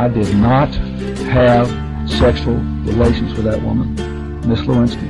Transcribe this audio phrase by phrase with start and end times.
[0.00, 0.74] I did not
[1.30, 1.68] have
[2.08, 2.56] sexual
[2.86, 3.96] relations with that woman,
[4.48, 5.06] Miss Lewinsky.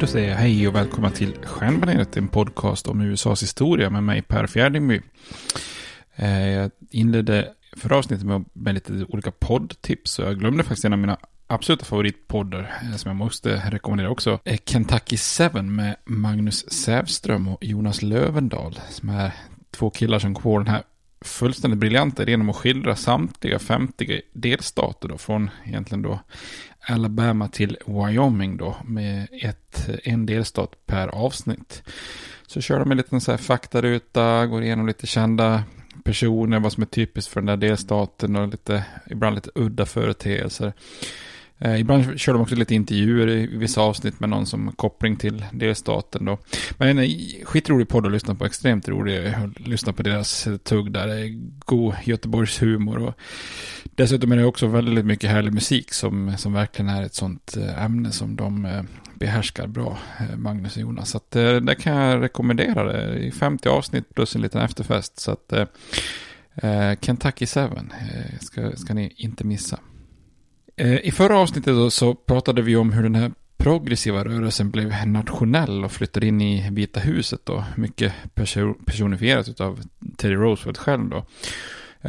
[0.00, 4.22] Då säger jag hej och välkomna till Stjärnbaneret, en podcast om USAs historia med mig
[4.22, 5.00] Per Fjärdingby.
[6.16, 10.92] Eh, jag inledde förra avsnittet med, med lite olika poddtips och jag glömde faktiskt en
[10.92, 11.16] av mina
[11.46, 14.38] absoluta favoritpoddar eh, som jag måste rekommendera också.
[14.44, 19.32] är Kentucky 7 med Magnus Sävström och Jonas Lövendal som är
[19.70, 20.82] två killar som går den här
[21.24, 26.20] fullständigt briljanta idén om att skildra samtliga 50 delstater då, från egentligen då
[26.88, 31.82] Alabama till Wyoming då, med ett, en delstat per avsnitt.
[32.46, 35.64] Så kör de en liten så här faktaruta, går igenom lite kända
[36.04, 40.72] personer, vad som är typiskt för den där delstaten och lite, ibland lite udda företeelser.
[41.58, 45.44] Eh, ibland kör de också lite intervjuer i vissa avsnitt med någon som koppling till
[45.52, 46.38] delstaten då.
[46.78, 47.10] Men en eh,
[47.44, 49.26] skitrolig podd att lyssna på, extremt rolig.
[49.26, 53.14] att lyssna på deras tugg där, det är god Göteborgs humor och
[53.84, 57.84] dessutom är det också väldigt mycket härlig musik som, som verkligen är ett sånt eh,
[57.84, 58.82] ämne som de eh,
[59.14, 59.98] behärskar bra,
[60.36, 61.10] Magnus och Jonas.
[61.10, 63.18] Så att eh, det kan jag rekommendera det.
[63.18, 65.20] I 50 avsnitt plus en liten efterfest.
[65.20, 67.70] Så att eh, Kentucky 7 eh,
[68.40, 69.78] ska, ska ni inte missa.
[70.76, 75.06] Eh, I förra avsnittet då så pratade vi om hur den här progressiva rörelsen blev
[75.06, 77.64] nationell och flyttade in i Vita huset då.
[77.76, 78.12] Mycket
[78.84, 79.80] personifierat av
[80.16, 81.24] Teddy Roosevelt själv då.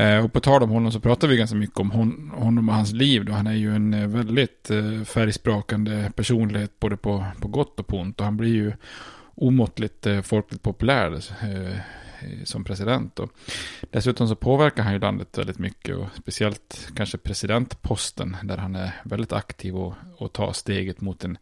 [0.01, 2.75] Eh, och på tal om honom så pratar vi ganska mycket om hon, honom och
[2.75, 3.33] hans liv då.
[3.33, 4.67] Han är ju en eh, väldigt
[5.05, 8.19] färgsprakande personlighet både på, på gott och på ont.
[8.19, 8.73] Och han blir ju
[9.35, 11.21] omåttligt folkligt populär.
[12.21, 13.19] Eh, som president.
[13.19, 13.31] Och
[13.91, 18.91] dessutom så påverkar han ju landet väldigt mycket och speciellt kanske presidentposten där han är
[19.03, 21.37] väldigt aktiv och, och tar steget mot en,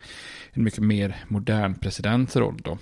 [0.51, 2.77] en mycket mer modern presidentroll då.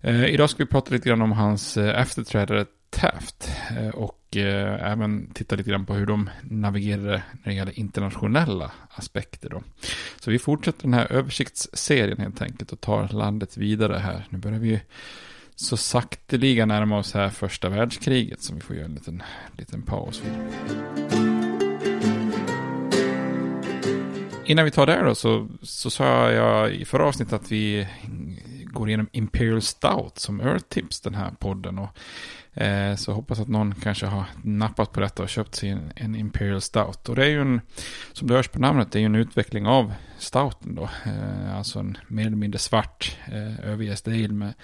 [0.00, 4.92] Eh, idag ska vi prata lite grann om hans eh, efterträdare Taft eh, och eh,
[4.92, 9.48] även titta lite grann på hur de navigerar när det gäller internationella aspekter.
[9.48, 9.62] Då.
[10.20, 14.26] Så vi fortsätter den här översiktsserien helt enkelt och tar landet vidare här.
[14.30, 14.80] Nu börjar vi
[15.60, 19.22] så sakteliga närma oss här första världskriget som vi får göra en liten,
[19.56, 20.32] liten paus vid.
[24.44, 27.88] Innan vi tar det då så, så sa jag i förra avsnittet att vi
[28.64, 31.78] går igenom Imperial Stout som Earth Tips den här podden.
[31.78, 31.98] Och
[32.54, 36.14] Eh, så hoppas att någon kanske har nappat på detta och köpt sig en, en,
[36.14, 37.08] Imperial Stout.
[37.08, 37.60] Och det är ju en,
[38.12, 40.82] som det hörs på namnet, det är ju en utveckling av Stouten då.
[40.82, 44.54] Eh, alltså en mer eller mindre svart eh, överjäst ale med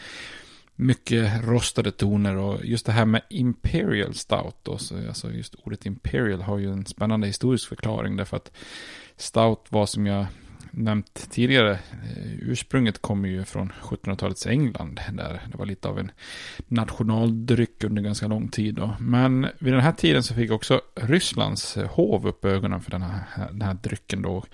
[0.77, 5.87] mycket rostade toner och just det här med Imperial Stout då, så alltså just ordet
[5.87, 8.53] Imperial har ju en spännande historisk förklaring därför att
[9.17, 10.27] Stout var som jag
[10.77, 16.11] nämnt tidigare, eh, ursprunget kommer ju från 1700-talets England, där det var lite av en
[16.69, 18.75] nationaldryck under ganska lång tid.
[18.75, 18.97] Då.
[19.01, 23.23] Men vid den här tiden så fick också Rysslands hov upp ögonen för den här,
[23.51, 24.45] den här drycken då.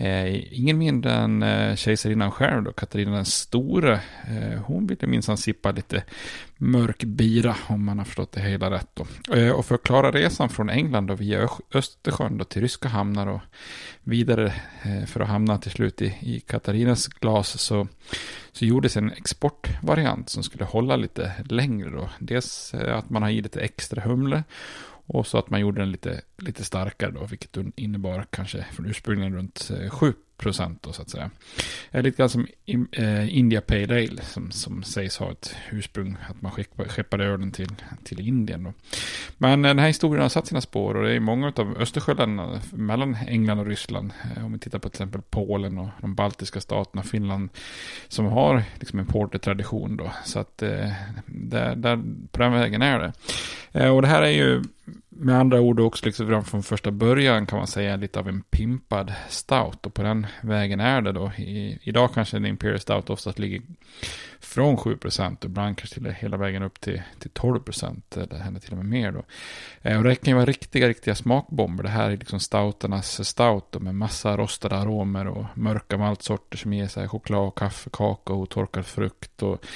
[0.00, 4.00] Eh, ingen mindre än eh, kejsarinnan själv då, Katarina den store.
[4.28, 6.04] Eh, hon ville minsann sippa lite
[6.56, 8.88] mörk bira om man har förstått det hela rätt.
[8.94, 9.34] Då.
[9.36, 13.26] Eh, och för att klara resan från England då, via Östersjön då, till ryska hamnar
[13.26, 13.40] och
[14.02, 17.88] vidare eh, för att hamna till slut i, i Katarinas glas så,
[18.52, 21.90] så gjordes en exportvariant som skulle hålla lite längre.
[21.90, 22.08] Då.
[22.18, 24.44] Dels eh, att man har i lite extra humle
[25.12, 29.34] och så att man gjorde den lite, lite starkare då, vilket innebar kanske från ursprungligen
[29.34, 31.30] runt eh, 7 procent då så att säga.
[31.90, 32.46] Är lite grann som
[32.92, 36.52] eh, India Pale Ale som, som sägs ha ett ursprung, att man
[36.88, 37.68] skeppade ölen till,
[38.04, 38.72] till Indien då.
[39.38, 42.60] Men eh, den här historien har satt sina spår och det är många av Östersjöländerna
[42.72, 44.12] mellan England och Ryssland.
[44.36, 47.48] Om vi tittar på till exempel Polen och de baltiska staterna, Finland,
[48.08, 50.12] som har liksom en portertradition då.
[50.24, 50.58] Så att
[51.26, 52.98] där, där, på den vägen är
[53.72, 53.90] det.
[53.90, 54.62] Och det här är ju
[55.20, 58.42] med andra ord också liksom redan från första början kan man säga lite av en
[58.42, 59.86] pimpad stout.
[59.86, 61.32] Och på den vägen är det då.
[61.38, 63.62] I, idag kanske en Imperial Stout oftast ligger
[64.40, 68.70] från 7% och ibland kanske till hela vägen upp till, till 12% eller händer till
[68.70, 69.22] och med mer då.
[69.82, 71.84] Eh, och det kan ju vara riktiga, riktiga smakbomber.
[71.84, 76.88] Det här är liksom stouternas stout med massa rostade aromer och mörka maltsorter som ger
[76.88, 79.42] sig choklad, kaffe, kakao och torkad frukt.
[79.42, 79.66] Och,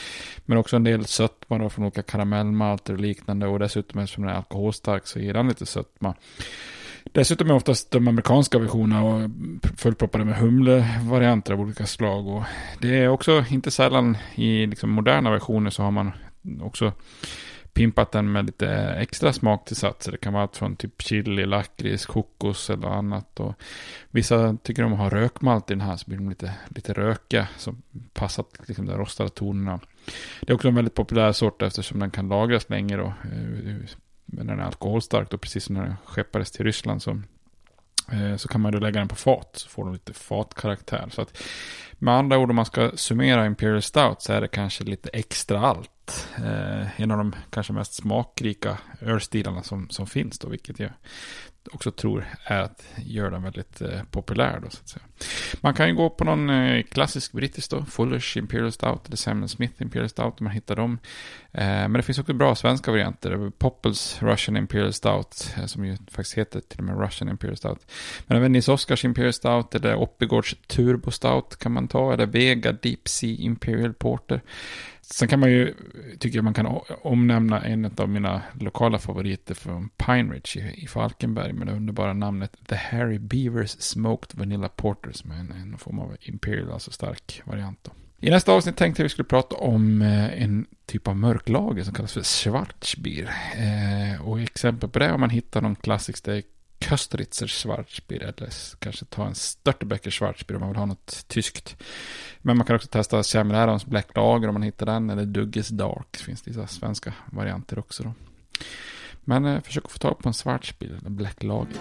[0.44, 4.36] men också en del sötma från olika karamellmalter och liknande och dessutom eftersom den är
[4.36, 6.14] alkoholstark så ger den lite sötma.
[7.12, 9.30] Dessutom är oftast de amerikanska versionerna
[9.76, 12.28] fullproppade med humlevarianter av olika slag.
[12.28, 12.42] Och
[12.80, 16.12] det är också inte sällan i liksom moderna versioner så har man
[16.60, 16.92] också
[17.74, 18.68] pimpat den med lite
[18.98, 20.12] extra smaktillsatser.
[20.12, 23.40] Det kan vara allt från typ chili, lakrits, kokos eller annat.
[23.40, 23.54] Och
[24.10, 27.48] vissa tycker om att ha rökmalt i den här så blir de lite, lite rökiga.
[27.56, 27.74] Så
[28.12, 29.80] passar liksom de rostade tonerna.
[30.40, 33.12] Det är också en väldigt populär sort eftersom den kan lagras länge då
[34.34, 37.10] när men den är alkoholstark och precis som när den skeppades till Ryssland så,
[38.12, 41.08] eh, så kan man då lägga den på fat så får den lite fatkaraktär.
[41.10, 41.38] Så att
[41.92, 45.60] med andra ord om man ska summera Imperial Stout så är det kanske lite extra
[45.60, 45.90] allt.
[46.36, 50.90] Eh, en av de kanske mest smakrika ölstilarna som, som finns då, vilket jag
[51.72, 54.60] också tror är att göra den väldigt eh, populär.
[54.60, 55.04] Då, så att säga.
[55.60, 59.48] Man kan ju gå på någon eh, klassisk brittisk då, Fullers Imperial Stout eller Samuel
[59.48, 60.98] Smith Imperial Stout om man hittar dem.
[61.52, 63.50] Eh, men det finns också bra svenska varianter.
[63.58, 67.86] Poppels Russian Imperial Stout, eh, som ju faktiskt heter till och med Russian Imperial Stout.
[68.26, 72.72] Men även Nils Oskars Imperial Stout eller Oppigårds Turbo Stout kan man ta, eller Vega
[72.72, 74.42] Deep Sea Imperial Porter.
[75.10, 75.74] Sen kan man ju,
[76.18, 80.86] tycker jag man kan omnämna en av mina lokala favoriter från Pine Ridge i, i
[80.86, 85.78] Falkenberg med det underbara namnet The Harry Beavers Smoked Vanilla Porter som är en, en
[85.78, 87.78] form av Imperial, alltså stark variant.
[87.82, 87.90] Då.
[88.20, 91.94] I nästa avsnitt tänkte jag vi skulle prata om eh, en typ av mörklager som
[91.94, 93.30] kallas för Schwarzbier.
[93.56, 96.44] Eh, och exempel på det om man hittar någon klassisk Steak
[96.88, 101.76] Köstritzer Schwarzbier eller kanske ta en Störtebecker Schwarzbier om man vill ha något tyskt.
[102.38, 105.68] Men man kan också testa Samuel Adams Black Lager om man hittar den eller Dugges
[105.68, 106.06] Dark.
[106.10, 108.14] Det finns vissa svenska varianter också då.
[109.20, 111.76] Men eh, försök att få tag på en Schwarzbier eller Black Lager.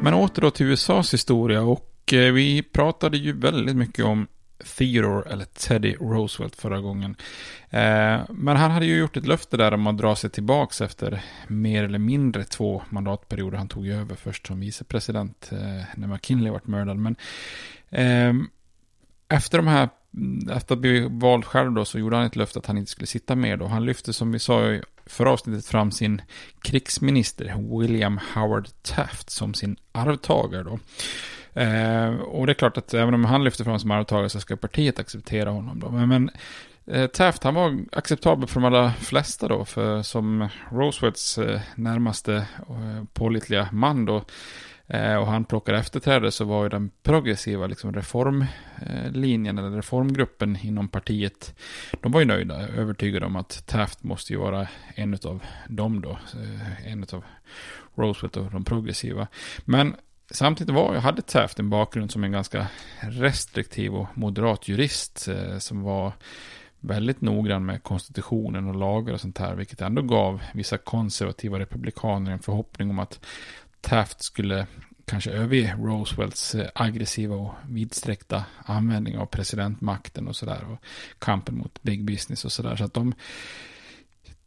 [0.00, 4.26] Men åter då till USAs historia och eh, vi pratade ju väldigt mycket om
[4.64, 7.16] Theodore eller Teddy Roosevelt förra gången.
[7.70, 11.24] Eh, men han hade ju gjort ett löfte där om att dra sig tillbaka efter
[11.48, 13.58] mer eller mindre två mandatperioder.
[13.58, 16.96] Han tog ju över först som vicepresident eh, när McKinley vart mördad.
[16.96, 17.16] Men
[17.90, 18.34] eh,
[19.28, 19.88] efter de här
[20.52, 23.06] efter att bli vald själv då så gjorde han ett löfte att han inte skulle
[23.06, 23.66] sitta mer då.
[23.66, 26.22] Han lyfte som vi sa i förra avsnittet fram sin
[26.62, 30.78] krigsminister William Howard Taft som sin arvtagare då.
[31.58, 34.56] Eh, och det är klart att även om han lyfter fram som arvtagare så ska
[34.56, 35.90] partiet acceptera honom då.
[35.90, 36.30] Men, men
[36.86, 39.64] eh, Taft han var acceptabel för de allra flesta då.
[39.64, 42.34] För som Roosevelts eh, närmaste
[42.68, 44.24] eh, pålitliga man då
[44.86, 50.58] eh, och han plockade efterträdare så var ju den progressiva liksom, reformlinjen eh, eller reformgruppen
[50.62, 51.54] inom partiet.
[52.00, 56.10] De var ju nöjda, övertygade om att Taft måste ju vara en av dem då.
[56.10, 57.24] Eh, en av
[57.94, 59.26] Roosevelt och de progressiva.
[59.64, 59.94] Men
[60.30, 62.66] samtidigt var, hade Taft en bakgrund som en ganska
[63.00, 66.12] restriktiv och moderat jurist eh, som var
[66.80, 72.32] väldigt noggrann med konstitutionen och lagar och sånt här, vilket ändå gav vissa konservativa republikaner
[72.32, 73.20] en förhoppning om att
[73.80, 74.66] Taft skulle
[75.04, 80.64] kanske överge Roosevelts eh, aggressiva och vidsträckta användning av presidentmakten och sådär.
[80.72, 80.84] Och
[81.18, 82.76] kampen mot big business och sådär.
[82.76, 83.14] Så att de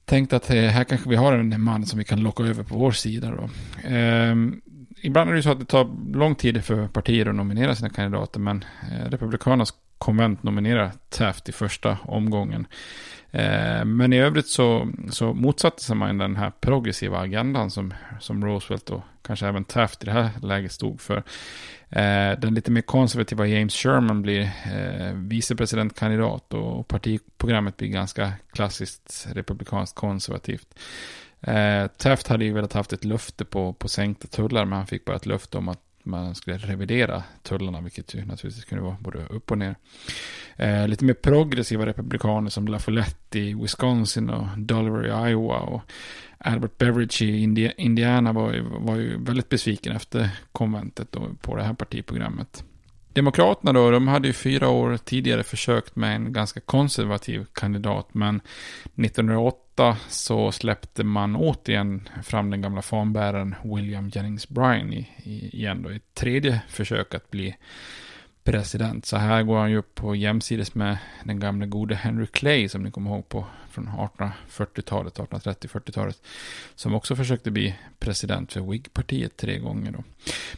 [0.05, 2.77] tänkte att eh, här kanske vi har en man som vi kan locka över på
[2.77, 3.31] vår sida.
[3.31, 3.49] Då.
[3.89, 4.61] Ehm,
[5.01, 7.89] ibland är det ju så att det tar lång tid för partier att nominera sina
[7.89, 8.39] kandidater.
[8.39, 12.67] Men eh, Republikanernas konvent nominerar Taft i första omgången.
[13.31, 18.45] Eh, men i övrigt så, så motsatte sig man den här progressiva agendan som, som
[18.45, 21.17] Roosevelt och kanske även Taft i det här läget stod för.
[21.89, 24.51] Eh, den lite mer konservativa James Sherman blir
[25.13, 30.67] vicepresidentkandidat och partiprogrammet blir ganska klassiskt republikanskt konservativt.
[31.41, 35.05] Eh, Taft hade ju velat haft ett löfte på, på sänkta tullar men han fick
[35.05, 39.25] bara ett löfte om att man skulle revidera tullarna, vilket ju naturligtvis kunde vara både
[39.25, 39.75] upp och ner.
[40.55, 45.81] Eh, lite mer progressiva republikaner som LaFollette i Wisconsin och Dollar i Iowa och
[46.37, 51.73] Albert Beveridge i Indiana var ju, var ju väldigt besviken efter konventet på det här
[51.73, 52.63] partiprogrammet.
[53.13, 58.41] Demokraterna då, de hade ju fyra år tidigare försökt med en ganska konservativ kandidat, men
[59.81, 65.81] 1908 så släppte man återigen fram den gamla fanbäraren William Jennings Bryan i, i, igen
[65.81, 67.55] då, i ett tredje försök att bli
[68.43, 69.05] president.
[69.05, 72.83] Så här går han ju upp på jämsides med den gamla gode Henry Clay som
[72.83, 76.21] ni kommer ihåg på från 1840-talet, 1830-40-talet.
[76.75, 80.03] Som också försökte bli president för Whig-partiet tre gånger då.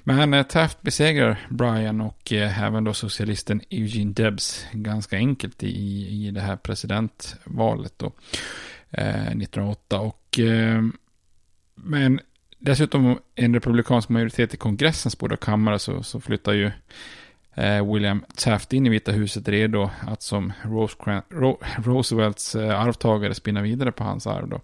[0.04, 6.08] Men eh, Taft besegrar Bryan och eh, även då socialisten Eugene Debs ganska enkelt i,
[6.28, 8.12] i det här presidentvalet då.
[8.94, 10.84] Eh, 1908 och eh,
[11.76, 12.20] men
[12.60, 16.72] dessutom en republikansk majoritet i kongressens båda kammare så, så flyttar ju
[17.56, 20.54] Eh, William Taft in i Vita huset redo att som
[21.78, 24.50] Roosevelts eh, arvtagare spinna vidare på hans arv.
[24.50, 24.62] Då.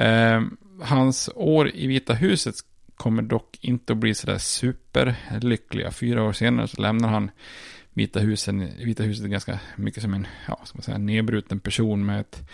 [0.00, 0.42] Eh,
[0.82, 2.54] hans år i Vita huset
[2.96, 5.90] kommer dock inte att bli sådär superlyckliga.
[5.90, 7.30] Fyra år senare så lämnar han
[7.92, 12.20] Vita, husen, Vita huset ganska mycket som en, ja, ska man säga, nedbruten person med
[12.20, 12.48] ett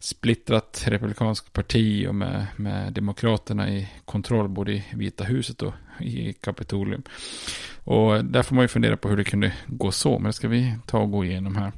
[0.00, 6.32] splittrat republikanskt parti och med, med demokraterna i kontroll både i Vita huset och i
[6.32, 7.02] Kapitolium.
[7.84, 10.48] Och där får man ju fundera på hur det kunde gå så, men det ska
[10.48, 11.72] vi ta och gå igenom här.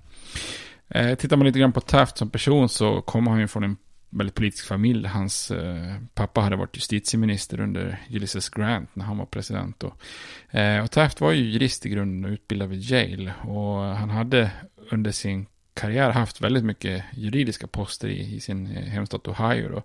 [0.89, 3.77] Eh, tittar man lite grann på Taft som person så kommer han ju från en
[4.11, 5.07] väldigt politisk familj.
[5.07, 9.83] Hans eh, pappa hade varit justitieminister under Ulysses Grant när han var president.
[9.83, 13.33] Och, eh, och Taft var ju jurist i grunden och utbildad vid Yale.
[13.43, 14.51] Och han hade
[14.91, 19.69] under sin karriär haft väldigt mycket juridiska poster i, i sin eh, hemstat Ohio.
[19.69, 19.83] Då.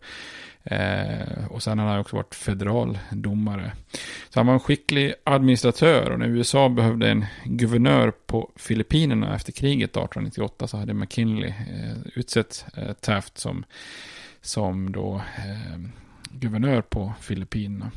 [0.75, 3.71] Eh, och sen har han också varit federal domare.
[4.29, 9.51] Så han var en skicklig administratör och när USA behövde en guvernör på Filippinerna efter
[9.51, 13.63] kriget 1898 så hade McKinley eh, utsett eh, Taft som,
[14.41, 15.79] som då eh,
[16.31, 17.91] guvernör på Filippinerna.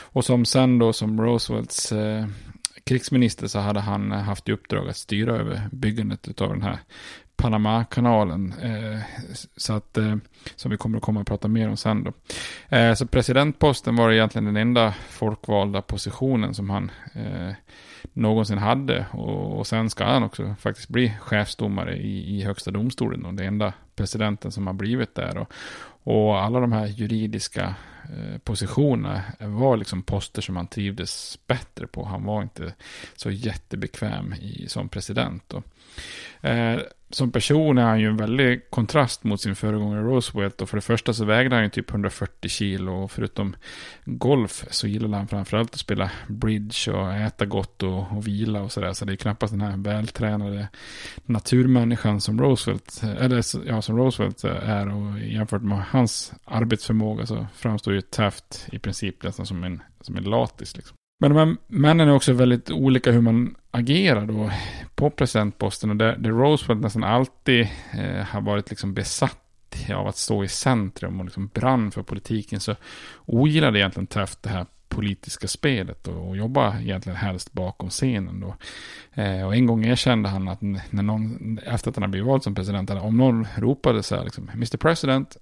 [0.00, 2.26] Och som sen då som Roosevelts eh,
[2.84, 6.78] krigsminister så hade han eh, haft i uppdrag att styra över byggandet av den här
[7.42, 8.54] Panamakanalen.
[8.62, 9.00] Eh,
[9.56, 10.16] så att, eh,
[10.56, 12.12] som vi kommer att komma och prata mer om sen då.
[12.76, 17.54] Eh, så presidentposten var egentligen den enda folkvalda positionen som han eh,
[18.12, 19.06] någonsin hade.
[19.12, 23.26] Och, och, sen ska han också faktiskt bli chefsdomare i, i högsta domstolen.
[23.26, 25.38] Och det enda presidenten som har blivit där.
[25.38, 25.52] Och,
[26.04, 32.04] och alla de här juridiska eh, positionerna var liksom poster som han trivdes bättre på.
[32.04, 32.74] Han var inte
[33.16, 35.42] så jättebekväm i, som president.
[35.48, 35.62] Då.
[36.48, 36.78] eh,
[37.14, 40.60] som person är han ju en väldig kontrast mot sin föregångare Roosevelt.
[40.60, 42.92] Och för det första så vägde han ju typ 140 kilo.
[42.92, 43.56] Och förutom
[44.04, 48.72] golf så gillade han framförallt att spela bridge och äta gott och, och vila och
[48.72, 48.92] sådär.
[48.92, 50.68] Så det är knappast den här vältränade
[51.24, 54.88] naturmänniskan som Roosevelt, eller ja, som Roosevelt är.
[54.88, 60.16] Och jämfört med hans arbetsförmåga så framstår ju Taft i princip nästan som en, som
[60.16, 60.76] en latis.
[60.76, 60.96] Liksom.
[61.22, 64.50] Men de här männen är också väldigt olika hur man agerar då
[64.94, 69.38] på presidentposten och där, där Roosevelt nästan alltid eh, har varit liksom besatt
[69.94, 72.76] av att stå i centrum och liksom brann för politiken så
[73.26, 78.54] ogillade egentligen Taft det här politiska spelet och, och jobba egentligen helst bakom scenen då.
[79.22, 82.42] Eh, och en gång erkände han att när någon, efter att han hade blivit vald
[82.42, 85.36] som president, om någon ropade så här liksom, Mr President,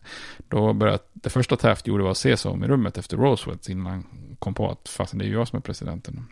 [0.49, 3.69] då började, det första Taft gjorde var att se sig om i rummet efter Roosevelt
[3.69, 4.05] innan han
[4.41, 6.27] kom på att fast det är jag som är presidenten.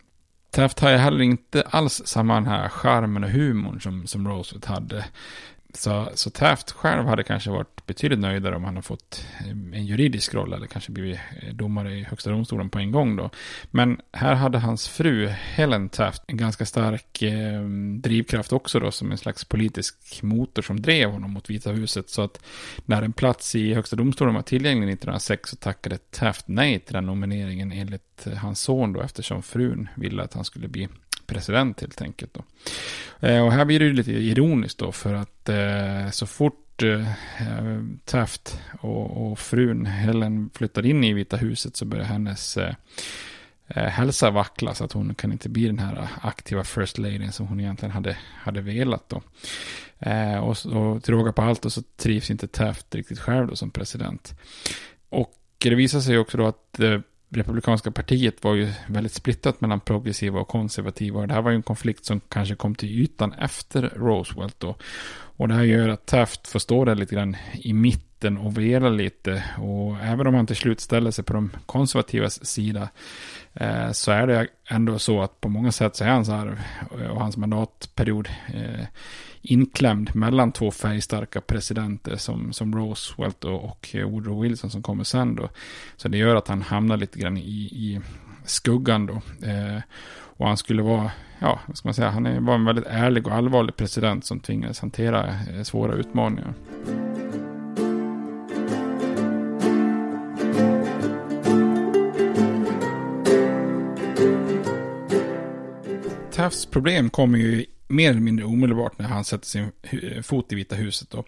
[0.51, 4.65] Taft har ju heller inte alls samma den här charmen och humorn som, som Roosevelt
[4.65, 5.05] hade.
[5.73, 9.25] Så, så Taft själv hade kanske varit betydligt nöjdare om han hade fått
[9.73, 13.29] en juridisk roll eller kanske blivit eh, domare i högsta domstolen på en gång då.
[13.71, 17.61] Men här hade hans fru Helen Taft en ganska stark eh,
[18.01, 22.09] drivkraft också då som en slags politisk motor som drev honom mot Vita huset.
[22.09, 22.41] Så att
[22.85, 27.05] när en plats i högsta domstolen var tillgänglig 1906 så tackade Taft nej till den
[27.05, 30.87] nomineringen enligt eh, hans son då eftersom frun ville att han skulle bli
[31.29, 32.33] president helt enkelt.
[32.33, 32.43] Då.
[33.27, 37.05] Eh, och här blir det ju lite ironiskt då för att eh, så fort eh,
[38.05, 42.73] Taft och, och, frun Helen flyttar in i Vita huset så börjar hennes eh,
[43.67, 47.59] hälsa vackla så att hon kan inte bli den här aktiva first lady som hon
[47.59, 49.21] egentligen hade, hade velat då.
[49.99, 53.55] Eh, och, och till råga på allt då, så trivs inte Taft riktigt själv då
[53.55, 54.33] som president.
[55.09, 59.79] Och det visar sig också då att eh, Republikanska partiet var ju väldigt splittrat mellan
[59.79, 61.19] progressiva och konservativa.
[61.19, 64.75] Och det här var ju en konflikt som kanske kom till ytan efter Roosevelt då.
[65.11, 68.89] Och det här gör att Taft får stå där lite grann i mitten och velar
[68.89, 69.43] lite.
[69.57, 72.89] Och även om han till slut ställer sig på de konservativas sida
[73.53, 76.59] eh, så är det ändå så att på många sätt så är hans arv
[77.01, 78.85] eh, och hans mandatperiod eh,
[79.41, 85.35] inklämd mellan två färgstarka presidenter som, som Roosevelt och, och Woodrow Wilson som kommer sen
[85.35, 85.49] då.
[85.97, 88.01] Så det gör att han hamnar lite grann i, i
[88.45, 89.13] skuggan då.
[89.47, 89.81] Eh,
[90.39, 93.33] och han skulle vara, ja, vad ska man säga, han var en väldigt ärlig och
[93.33, 96.53] allvarlig president som tvingades hantera eh, svåra utmaningar.
[106.49, 109.71] Tafts problem kommer ju mer eller mindre omedelbart när han sätter sin
[110.23, 111.09] fot i Vita huset.
[111.09, 111.23] Då.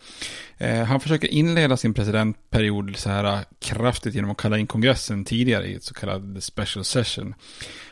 [0.57, 5.25] Eh, han försöker inleda sin presidentperiod så här eh, kraftigt genom att kalla in kongressen
[5.25, 7.35] tidigare i ett så kallat special session.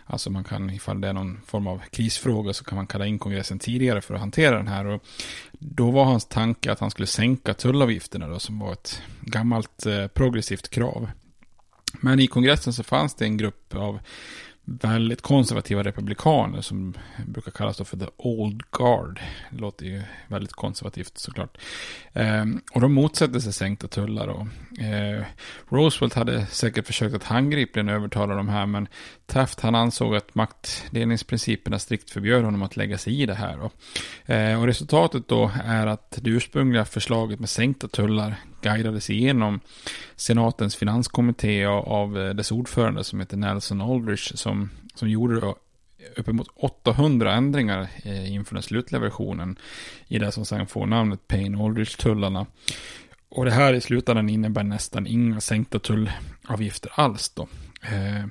[0.06, 3.20] Alltså man kan, ifall det är någon form av krisfråga så kan man kalla in
[3.20, 4.86] kongressen tidigare för att hantera den här.
[4.86, 5.04] Och
[5.52, 10.08] då var hans tanke att han skulle sänka tullavgifterna då, som var ett gammalt eh,
[10.08, 11.10] progressivt krav.
[12.02, 14.00] Men i kongressen så fanns det en grupp av
[14.82, 16.94] väldigt konservativa republikaner som
[17.28, 19.20] brukar kallas för the old guard.
[19.52, 21.58] Det låter ju väldigt konservativt såklart.
[22.14, 24.28] Eh, och de motsätter sig sänkta tullar.
[24.28, 24.48] Och,
[24.80, 25.24] eh,
[25.70, 28.88] Roosevelt hade säkert försökt att handgripligen övertala de här, men
[29.30, 33.58] Taft han ansåg att maktdelningsprinciperna strikt förbjöd honom att lägga sig i det här.
[33.58, 33.72] Då.
[34.34, 39.60] eh, och resultatet då är att det ursprungliga förslaget med sänkta tullar guidades igenom
[40.16, 45.54] senatens finanskommitté av eh, dess ordförande som heter Nelson Aldrich som, som gjorde
[46.16, 49.60] uppemot 800 ändringar eh, inför den slutliga versionen
[50.08, 52.46] i det som sen får namnet Payne-Aldrich-tullarna.
[53.30, 57.48] Och det här i slutändan innebär nästan inga sänkta tullavgifter alls då.
[57.82, 58.26] Eh,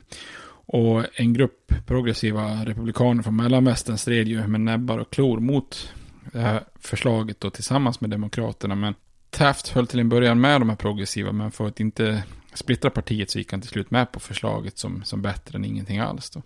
[0.71, 5.93] och en grupp progressiva republikaner från mellanvästern stred ju med näbbar och klor mot
[6.33, 8.75] det här förslaget då tillsammans med demokraterna.
[8.75, 8.95] Men
[9.31, 13.31] Taft höll till en början med de här progressiva, men för att inte splittra partiet
[13.31, 16.31] så gick han till slut med på förslaget som, som bättre än ingenting alls.
[16.31, 16.43] Då.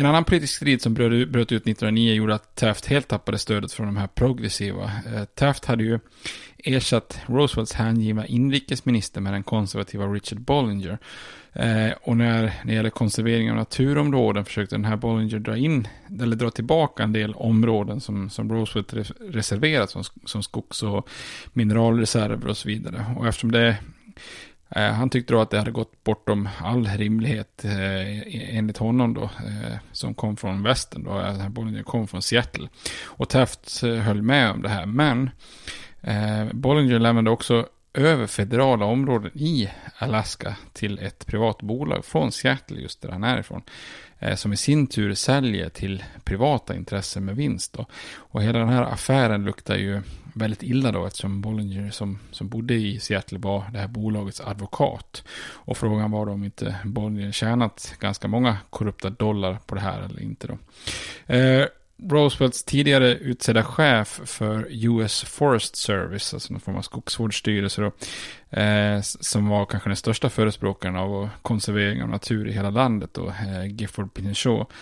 [0.00, 1.12] En annan politisk strid som bröt,
[1.52, 4.84] ut 1909 gjorde att Taft helt tappade stödet från de här progressiva.
[4.84, 5.98] Eh, Taft hade ju
[6.58, 10.98] ersatt Roosevelts hängivna inrikesminister med den konservativa Richard Bollinger.
[11.52, 15.88] Eh, och när det gäller konservering av naturområden försökte den här Bollinger dra in,
[16.20, 21.08] eller dra tillbaka en del områden som, som Roosevelt reserverat som, som skogs och
[21.52, 23.06] mineralreserver och så vidare.
[23.16, 23.76] Och eftersom det
[24.76, 29.14] Eh, han tyckte då att det hade gått bortom all rimlighet eh, e- enligt honom
[29.14, 32.68] då, eh, som kom från västern då, den här Bollinger kom från Seattle.
[33.04, 35.30] Och Taft höll med om det här, men
[36.52, 43.02] Bollinger lämnade också över federala områden i Alaska till ett privat bolag från Seattle, just
[43.02, 43.62] där han är ifrån.
[44.20, 47.72] Eh, som i sin tur säljer till privata intressen med vinst.
[47.72, 47.86] Då.
[48.16, 50.02] Och hela den här affären luktar ju
[50.34, 55.24] väldigt illa då eftersom Bollinger som, som bodde i Seattle var det här bolagets advokat.
[55.42, 60.02] Och frågan var då om inte Bollinger tjänat ganska många korrupta dollar på det här
[60.02, 60.58] eller inte då.
[61.34, 61.66] Eh,
[62.08, 67.92] Roosevelts tidigare utsedda chef för US Forest Service, alltså någon form av skogsvårdsstyrelse då,
[68.60, 73.28] eh, som var kanske den största förespråkaren av konservering av natur i hela landet då,
[73.28, 74.72] eh, Gifford Pinchot.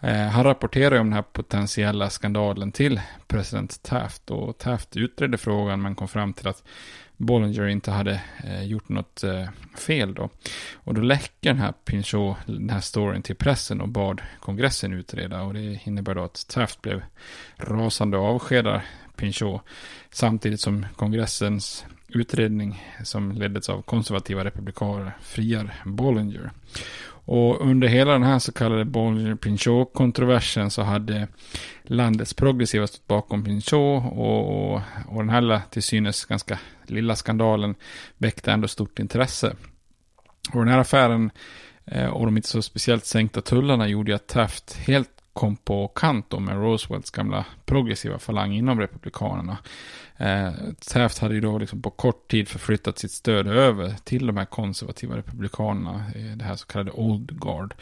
[0.00, 5.82] Eh, han rapporterade om den här potentiella skandalen till president Taft och Taft utredde frågan
[5.82, 6.62] men kom fram till att
[7.18, 10.30] Bollinger inte hade eh, gjort något eh, fel då.
[10.74, 15.42] Och då läcker den här Pinchot den här storyn till pressen och bad kongressen utreda
[15.42, 17.02] och det innebär då att Taft blev
[17.56, 18.84] rasande och avskedar
[19.16, 19.62] Pinchot
[20.10, 26.50] samtidigt som kongressens utredning som leddes av konservativa republikaner friar Bollinger.
[27.30, 31.28] Och under hela den här så kallade Bollinger-Pinchot-kontroversen så hade
[31.82, 37.74] landets progressiva stått bakom Pinchot och, och, och den här till synes ganska lilla skandalen
[38.18, 39.56] väckte ändå stort intresse.
[40.52, 41.30] Och den här affären
[41.84, 45.88] eh, och de inte så speciellt sänkta tullarna gjorde ju att Taft helt kom på
[45.88, 49.58] kant med Roosevelts gamla progressiva falang inom Republikanerna.
[50.16, 50.52] Eh,
[50.92, 54.44] Taft hade ju då liksom på kort tid förflyttat sitt stöd över till de här
[54.44, 57.74] konservativa republikanerna, eh, det här så kallade Old Guard.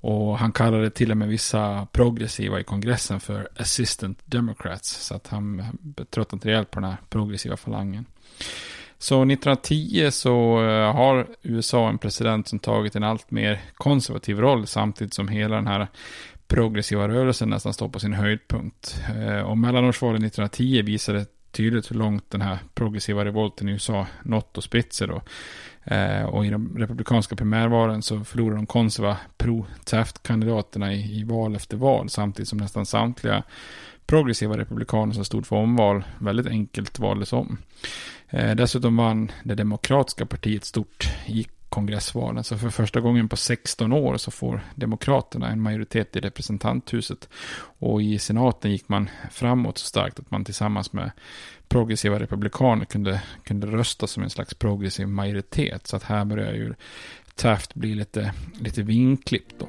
[0.00, 5.26] Och han kallade till och med vissa progressiva i kongressen för assistant democrats, så att
[5.26, 5.62] han
[6.10, 8.04] tröttnat rejält på den här progressiva falangen.
[8.98, 14.66] Så 1910 så eh, har USA en president som tagit en allt mer konservativ roll
[14.66, 15.88] samtidigt som hela den här
[16.48, 19.00] progressiva rörelsen nästan står på sin höjdpunkt.
[19.16, 24.56] Eh, och mellanårsvalet 1910 visade tydligt hur långt den här progressiva revolten i USA nått
[24.56, 25.22] och spritt sig då.
[25.84, 31.76] Eh, och i de republikanska primärvalen så förlorade de konserva pro-Taft-kandidaterna i, i, val efter
[31.76, 33.42] val samtidigt som nästan samtliga
[34.06, 37.58] progressiva republikaner som stod för omval väldigt enkelt valdes om.
[38.28, 42.44] Eh, dessutom vann det demokratiska partiet stort i kongressvalen.
[42.44, 47.28] Så för första gången på 16 år så får Demokraterna en majoritet i representanthuset.
[47.78, 51.10] Och i senaten gick man framåt så starkt att man tillsammans med
[51.68, 55.86] progressiva republikaner kunde, kunde rösta som en slags progressiv majoritet.
[55.86, 56.74] Så att här börjar ju
[57.34, 59.68] Taft bli lite, lite vinklippt då.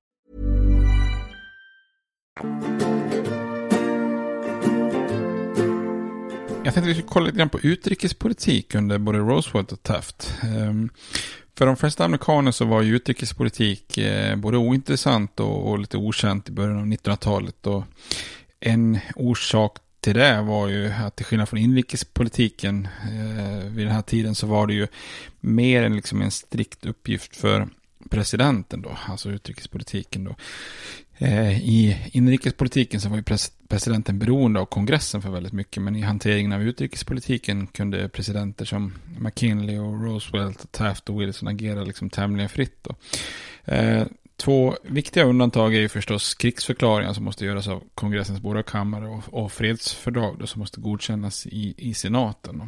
[6.63, 10.33] Jag tänkte vi skulle kolla lite grann på utrikespolitik under både Roosevelt och Taft.
[10.43, 10.89] Ehm,
[11.57, 16.51] för de flesta amerikaner så var ju utrikespolitik eh, både ointressant och, lite okänt i
[16.51, 17.67] början av 1900-talet.
[17.67, 17.83] Och
[18.59, 24.01] en orsak till det var ju att till skillnad från inrikespolitiken eh, vid den här
[24.01, 24.87] tiden så var det ju
[25.39, 27.67] mer än liksom en strikt uppgift för
[28.09, 30.35] presidenten då, alltså utrikespolitiken då.
[31.21, 33.23] Eh, I inrikespolitiken så var ju
[33.67, 38.93] presidenten beroende av kongressen för väldigt mycket, men i hanteringen av utrikespolitiken kunde presidenter som
[39.19, 42.77] McKinley och Roosevelt, Taft och Wilson agera liksom tämligen fritt.
[42.81, 42.95] Då.
[43.73, 44.05] Eh,
[44.37, 49.23] två viktiga undantag är ju förstås krigsförklaringar som måste göras av kongressens båda kammare och,
[49.43, 52.57] och fredsfördrag då, som måste godkännas i, i senaten.
[52.57, 52.67] Då.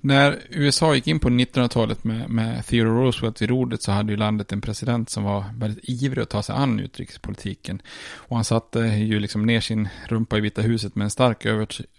[0.00, 4.16] När USA gick in på 1900-talet med, med Theodore Roosevelt vid rodret så hade ju
[4.16, 7.82] landet en president som var väldigt ivrig att ta sig an utrikespolitiken.
[8.14, 11.46] Och han satte ju liksom ner sin rumpa i Vita huset med en stark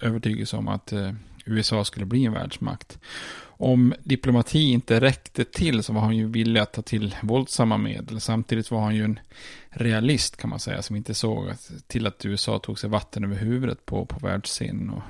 [0.01, 1.11] övertygelse om att eh,
[1.45, 2.97] USA skulle bli en världsmakt
[3.63, 8.21] om diplomati inte räckte till så var han ju villig att ta till våldsamma medel.
[8.21, 9.19] Samtidigt var han ju en
[9.69, 11.51] realist kan man säga som inte såg
[11.87, 15.03] till att USA tog sig vatten över huvudet på, på världsscenen och,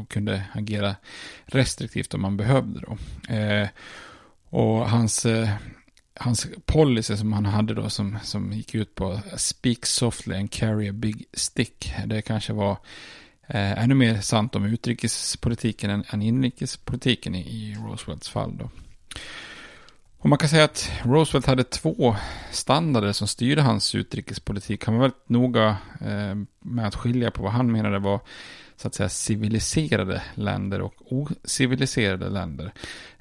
[0.00, 0.96] och kunde agera
[1.44, 2.96] restriktivt om man behövde då.
[3.34, 3.68] Eh,
[4.48, 5.48] och hans, eh,
[6.14, 10.88] hans policy som han hade då som, som gick ut på speak softly and carry
[10.88, 11.92] a big stick.
[12.06, 12.78] Det kanske var
[13.46, 18.56] Eh, ännu mer sant om utrikespolitiken än, än inrikespolitiken i, i Roosevelts fall.
[18.58, 18.70] Då.
[20.18, 22.16] Och man kan säga att Roosevelt hade två
[22.50, 24.84] standarder som styrde hans utrikespolitik.
[24.84, 28.20] Han var väldigt noga eh, med att skilja på vad han menade var
[28.76, 32.72] så att säga civiliserade länder och ociviliserade länder.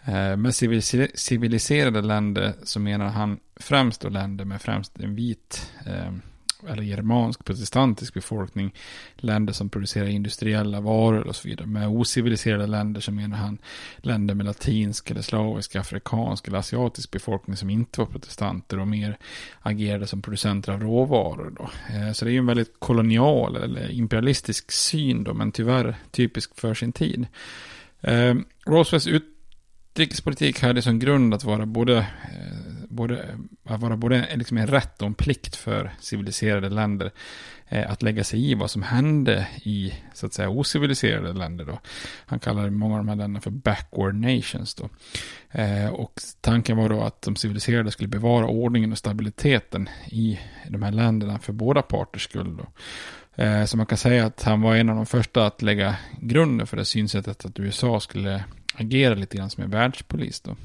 [0.06, 0.56] Eh, med
[1.16, 6.12] civiliserade länder så menar han främst då länder med främst en vit eh,
[6.68, 8.74] eller germansk protestantisk befolkning,
[9.16, 11.68] länder som producerar industriella varor och så vidare.
[11.68, 13.58] Med ociviliserade länder så menar han
[13.98, 19.18] länder med latinsk eller slavisk, afrikansk eller asiatisk befolkning som inte var protestanter och mer
[19.62, 21.54] agerade som producenter av råvaror.
[21.58, 21.70] Då.
[21.96, 26.60] Eh, så det är ju en väldigt kolonial eller imperialistisk syn då, men tyvärr typisk
[26.60, 27.28] för sin tid.
[28.02, 34.58] Eh, Roswells utrikespolitik hade som grund att vara både eh, både, att vara både liksom
[34.58, 37.12] en rätt och en plikt för civiliserade länder
[37.68, 41.66] eh, att lägga sig i vad som hände i så att säga ociviliserade länder.
[41.66, 41.80] Då.
[42.26, 44.76] Han kallar många av de här länderna för backward nations.
[44.76, 44.90] Då.
[45.52, 50.84] Eh, och tanken var då att de civiliserade skulle bevara ordningen och stabiliteten i de
[50.84, 52.58] här länderna för båda parters skull.
[52.58, 52.68] Då.
[53.44, 56.68] Eh, så man kan säga att han var en av de första att lägga grunden
[56.68, 60.42] för det synsättet att USA skulle agera lite grann som en världspolis.
[60.42, 60.56] Då.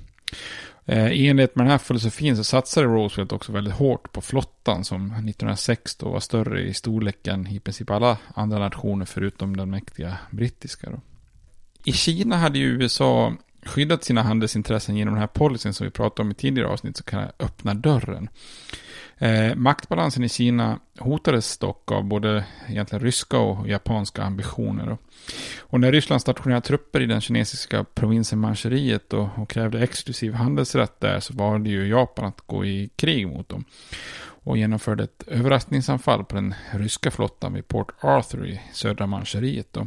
[0.91, 4.85] Eh, I enlighet med den här filosofin så satsade Roosevelt också väldigt hårt på flottan
[4.85, 10.19] som 1906 då var större i storleken i princip alla andra nationer förutom den mäktiga
[10.31, 10.91] brittiska.
[10.91, 11.01] Då.
[11.85, 16.23] I Kina hade ju USA skyddat sina handelsintressen genom den här policyn som vi pratade
[16.23, 18.29] om i tidigare avsnitt, så kan jag öppna dörren.
[19.23, 24.87] Eh, maktbalansen i Kina hotades dock av både egentligen ryska och japanska ambitioner.
[24.87, 24.99] Då.
[25.61, 31.01] Och när Ryssland stationerade trupper i den kinesiska provinsen Manchuriet och, och krävde exklusiv handelsrätt
[31.01, 33.65] där så valde ju Japan att gå i krig mot dem.
[34.43, 39.73] Och genomförde ett överraskningsanfall på den ryska flottan vid Port Arthur i södra Manchuriet.
[39.73, 39.87] Då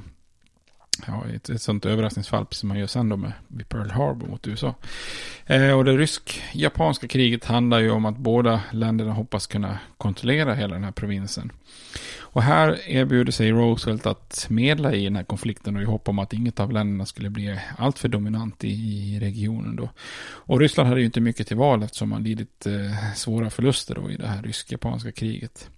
[1.07, 4.47] ja, ett, ett sånt överraskningsfall som man gör sen då med vid Pearl Harbor mot
[4.47, 4.75] USA.
[5.45, 10.73] Eh, och det rysk-japanska kriget handlar ju om att båda länderna hoppas kunna kontrollera hela
[10.73, 11.51] den här provinsen.
[12.19, 16.19] Och här erbjuder sig Roosevelt att medla i den här konflikten och i hopp om
[16.19, 19.89] att inget av länderna skulle bli alltför dominant i, i regionen då.
[20.23, 24.11] Och Ryssland hade ju inte mycket till val eftersom man lidit eh, svåra förluster då
[24.11, 25.69] i det här rysk-japanska kriget.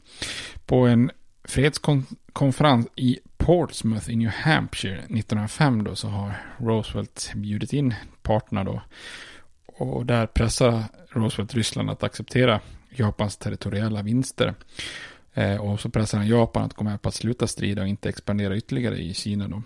[0.66, 1.12] På en
[1.46, 8.82] fredskonferens i Portsmouth i New Hampshire 1905 då så har Roosevelt bjudit in parterna då.
[9.66, 14.54] Och där pressar Roosevelt Ryssland att acceptera Japans territoriella vinster.
[15.38, 18.10] Eh, och så pressar han Japan att gå med på att sluta strida och inte
[18.10, 19.48] expandera ytterligare i Kina.
[19.48, 19.62] Då.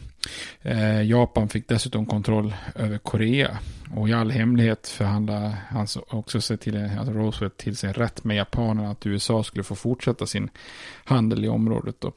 [0.62, 3.58] Eh, Japan fick dessutom kontroll över Korea.
[3.96, 8.38] Och i all hemlighet förhandlade han också sig till, alltså Roosevelt till sig rätt med
[8.38, 10.50] japanerna att USA skulle få fortsätta sin
[11.04, 11.96] handel i området.
[12.02, 12.12] Då.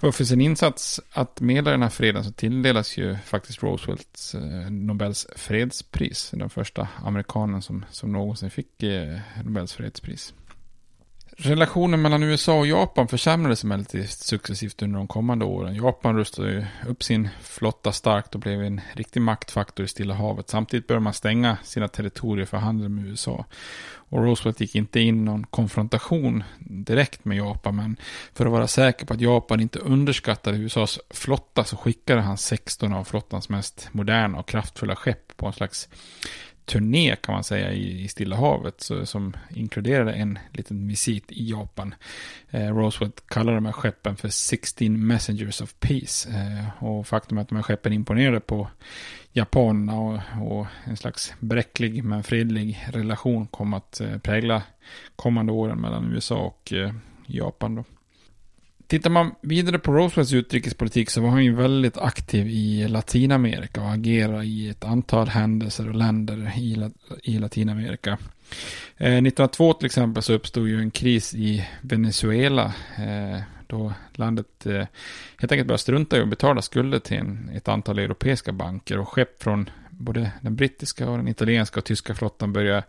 [0.00, 4.70] Och för sin insats att medla den här freden så tilldelas ju faktiskt Roosevelt eh,
[4.70, 6.30] Nobels fredspris.
[6.34, 10.34] Den första amerikanen som, som någonsin fick eh, Nobels fredspris.
[11.38, 15.74] Relationen mellan USA och Japan försämrades emellertid successivt under de kommande åren.
[15.74, 20.48] Japan rustade upp sin flotta starkt och blev en riktig maktfaktor i Stilla havet.
[20.48, 23.44] Samtidigt började man stänga sina territorier för handel med USA.
[24.08, 27.96] Och Roosevelt gick inte in i någon konfrontation direkt med Japan, men
[28.34, 32.92] för att vara säker på att Japan inte underskattade USAs flotta så skickade han 16
[32.92, 35.88] av flottans mest moderna och kraftfulla skepp på en slags
[36.66, 41.50] turné kan man säga i, i Stilla havet så, som inkluderade en liten visit i
[41.50, 41.94] Japan.
[42.50, 46.28] Eh, Rosewood kallar de här skeppen för 16 Messengers of Peace.
[46.30, 48.68] Eh, och faktum är att de här skeppen imponerade på
[49.32, 54.62] japanerna och, och, en slags bräcklig men fredlig relation kom att eh, prägla
[55.16, 56.92] kommande åren mellan USA och eh,
[57.26, 57.74] Japan.
[57.74, 57.84] Då.
[58.86, 63.90] Tittar man vidare på Roosevelts utrikespolitik så var han ju väldigt aktiv i Latinamerika och
[63.90, 66.90] agerade i ett antal händelser och länder i,
[67.22, 68.10] i Latinamerika.
[68.96, 72.64] Eh, 1902 till exempel så uppstod ju en kris i Venezuela
[72.98, 74.86] eh, då landet eh,
[75.38, 79.08] helt enkelt började strunta i att betala skulder till en, ett antal europeiska banker och
[79.08, 82.84] skepp från både den brittiska och den italienska och tyska flottan började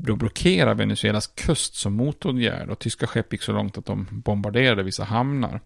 [0.00, 4.82] då blockera Venezuelas kust som motåtgärd och tyska skepp gick så långt att de bombarderade
[4.82, 5.60] vissa hamnar.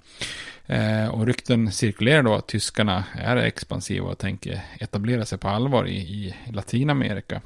[0.66, 5.88] Eh, och rykten cirkulerar då att tyskarna är expansiva och tänker etablera sig på allvar
[5.88, 7.40] i, i Latinamerika.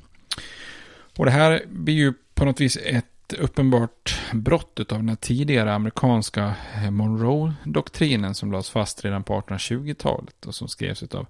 [1.17, 6.55] Och det här blir ju på något vis ett uppenbart brott av den tidigare amerikanska
[6.75, 11.27] eh, Monroe-doktrinen som lades fast redan på 1820-talet och som skrevs av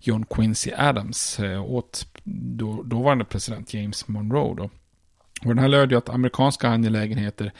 [0.00, 4.54] John Quincy Adams eh, åt då, dåvarande president James Monroe.
[4.56, 4.70] Då.
[5.42, 7.52] Och den här löd ju att amerikanska angelägenheter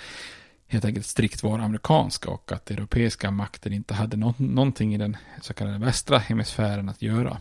[0.69, 5.17] helt enkelt strikt var amerikanska och att europeiska makter inte hade no någonting i den
[5.41, 7.37] så kallade västra hemisfären att göra.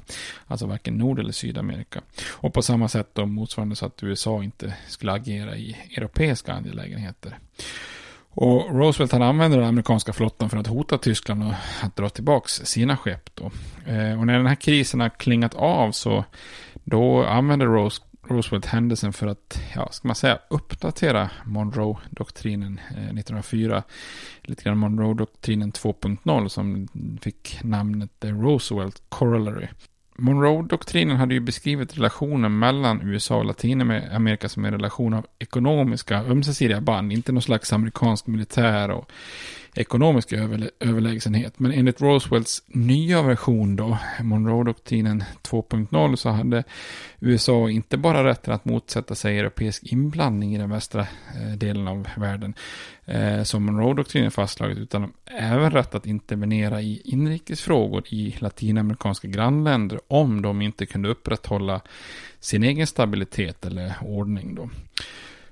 [0.48, 2.02] Alltså varken Nord eller Sydamerika.
[2.28, 7.38] Och på samma sätt då motsvarande så att USA inte skulle agera i europeiska angelägenheter.
[8.38, 12.48] Och Roosevelt han använde den amerikanska flottan för att hota Tyskland och att dra tillbaka
[12.48, 13.52] sina skepp då.
[13.92, 16.26] Eh, och när den här krisen har klingat av så
[16.84, 23.84] då använde Rose Roosevelt händelsen för att, ja, ska man säga, uppdatera Monroe-doktrinen eh, 1904.
[24.42, 26.88] Lite grann Monroe-doktrinen 2.0 som
[27.22, 29.68] fick namnet The Roosevelt Corollary.
[30.18, 36.82] Monroe-doktrinen hade ju beskrivit relationen mellan USA och Latinamerika som en relation av ekonomiska ömsesidiga
[36.82, 39.12] band, inte någon slags amerikansk militär och
[39.76, 41.60] ekonomisk över, överlägsenhet.
[41.60, 46.64] Men enligt Roosevelts nya version då, Monroe-doktrinen 2.0, så hade
[47.20, 52.08] USA inte bara rätten att motsätta sig europeisk inblandning i den västra eh, delen av
[52.18, 52.54] världen,
[53.06, 60.42] eh, som Monroe-doktrinen fastslagit, utan även rätt att intervenera i inrikesfrågor i latinamerikanska grannländer om
[60.42, 61.82] de inte kunde upprätthålla
[62.40, 64.70] sin egen stabilitet eller ordning då.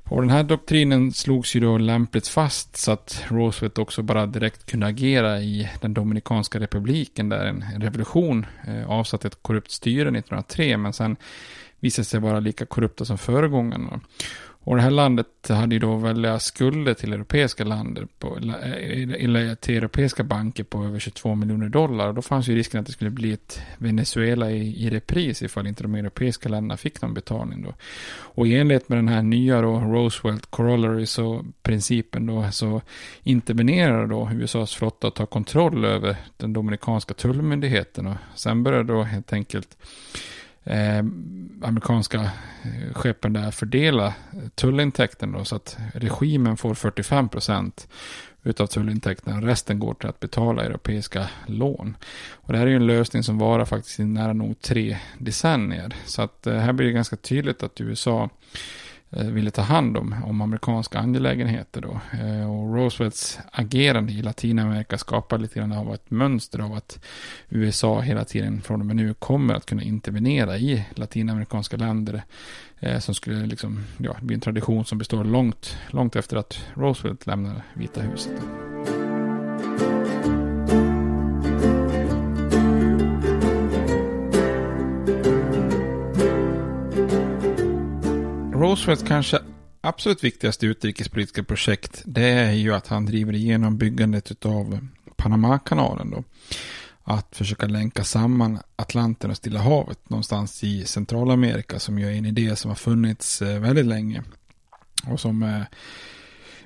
[0.09, 4.65] Och den här doktrinen slogs ju då lämpligt fast så att Roosevelt också bara direkt
[4.65, 10.77] kunde agera i den Dominikanska republiken där en revolution eh, avsatte ett korrupt styre 1903
[10.77, 11.15] men sen
[11.79, 13.99] visade sig vara lika korrupta som föregångarna.
[14.65, 18.37] Och det här landet hade ju då väldiga skulder till europeiska länder, på,
[19.19, 22.07] eller eh, till europeiska banker på över 22 miljoner dollar.
[22.07, 25.67] Och då fanns ju risken att det skulle bli ett Venezuela i, i repris ifall
[25.67, 27.73] inte de europeiska länderna fick någon betalning då.
[28.13, 32.81] Och i enlighet med den här nya då Roosevelt Corollary så principen då så
[33.23, 39.03] intervenerar då USAs flotta att ta kontroll över den dominikanska tullmyndigheten och sen började då
[39.03, 39.77] helt enkelt
[40.63, 41.05] eh,
[41.61, 42.21] amerikanska
[42.63, 44.13] eh, skeppen där fördela
[44.55, 47.87] tullintäkten då, så att regimen får 45 procent
[48.43, 49.41] utav tullintäkterna.
[49.41, 51.97] Resten går till att betala europeiska lån.
[52.31, 55.95] Och det här är ju en lösning som varar faktiskt i nära nog tre decennier.
[56.05, 58.29] Så att eh, här blir det ganska tydligt att USA
[59.15, 61.99] Eh, ville ta hand om, om amerikanska angelägenheter då.
[62.19, 66.99] Eh, och Roosevelts agerande i Latinamerika skapar lite grann av ett mönster av att
[67.49, 72.23] USA hela tiden från och med nu kommer att kunna intervenera i latinamerikanska länder
[72.79, 77.27] eh, som skulle liksom, ja, bli en tradition som består långt, långt efter att Roosevelt
[77.27, 78.41] lämnar Vita huset.
[88.73, 89.39] Roosevelts kanske
[89.81, 96.23] absolut viktigaste utrikespolitiska projekt det är ju att han driver igenom byggandet av Panamakanalen då.
[97.03, 102.25] Att försöka länka samman Atlanten och Stilla havet någonstans i Centralamerika som ju är en
[102.25, 104.23] idé som har funnits eh, väldigt länge.
[105.07, 105.61] Och som eh,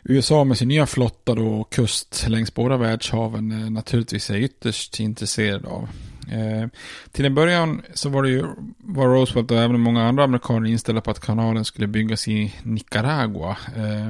[0.04, 5.00] USA med sin nya flotta då och kust längs båda världshaven eh, naturligtvis är ytterst
[5.00, 5.90] intresserad av.
[6.32, 6.68] Eh,
[7.12, 8.46] till en början så var det ju,
[8.78, 13.58] var Roosevelt och även många andra amerikaner inställda på att kanalen skulle byggas i Nicaragua.
[13.76, 14.10] Eh,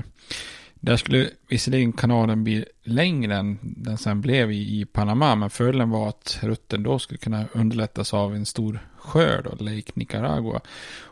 [0.79, 5.89] där skulle visserligen kanalen bli längre än den sen blev i, i Panama, men fördelen
[5.89, 10.61] var att rutten då skulle kunna underlättas av en stor sjö, då, Lake Nicaragua,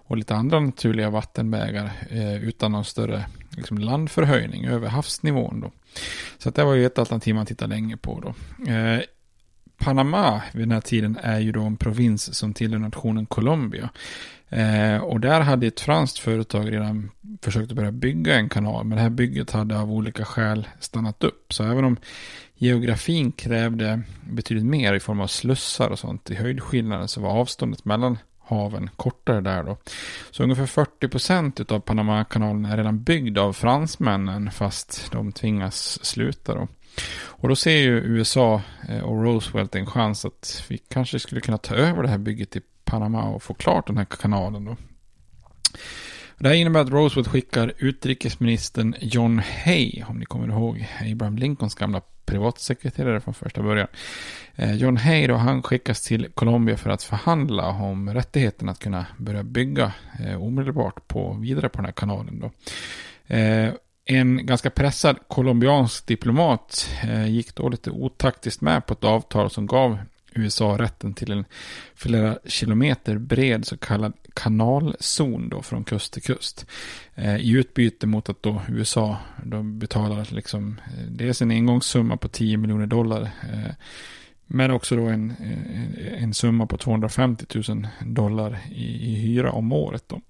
[0.08, 5.62] och lite andra naturliga vattenvägar eh, utan någon större liksom, landförhöjning över havsnivån.
[5.62, 5.72] Då.
[6.38, 8.20] Så det var ju ett alternativ man tittade länge på.
[8.20, 8.28] Då.
[8.72, 9.02] Eh,
[9.78, 13.90] Panama vid den här tiden är ju då en provins som tillhör nationen Colombia.
[14.50, 17.12] Eh, och där hade ett franskt företag redan
[17.42, 18.86] försökt att börja bygga en kanal.
[18.86, 21.54] Men det här bygget hade av olika skäl stannat upp.
[21.54, 21.98] Så även om
[22.56, 27.86] geografin krävde betydligt mer i form av slussar och sånt i höjdskillnaden så var avståndet
[27.86, 29.78] mellan haven kortare där då.
[30.32, 36.56] Så ungefär 40 procent av Panamakanalen är redan byggd av fransmännen fast de tvingas sluta
[36.56, 36.68] då.
[37.18, 41.58] Och då ser ju USA eh, och Roosevelt en chans att vi kanske skulle kunna
[41.58, 44.78] ta över det här bygget i Panama och få klart den här kanalen då.
[46.38, 51.76] Det här innebär att Roosevelt skickar utrikesministern John Hay, om ni kommer ihåg Abraham Lincolns
[51.76, 53.88] gamla privatsekreterare från första början.
[54.56, 59.06] Eh, John Hay då, han skickas till Colombia för att förhandla om rättigheten att kunna
[59.18, 62.40] börja bygga eh, omedelbart på, vidare på den här kanalen.
[62.40, 62.52] Då.
[63.36, 63.74] Eh,
[64.08, 66.90] en ganska pressad colombiansk diplomat
[67.28, 69.98] gick då lite otaktiskt med på ett avtal som gav
[70.36, 71.46] USA rätten till en
[71.96, 76.66] flera kilometer bred så kallad kanalzon då från kust till kust.
[77.16, 82.28] Eh, I utbyte mot att då USA då betalar liksom eh, dels en engångssumma på
[82.28, 83.74] 10 miljoner dollar eh,
[84.48, 89.72] men också då en, en, en, summa på 250 000 dollar i, i hyra om
[89.72, 90.22] året då.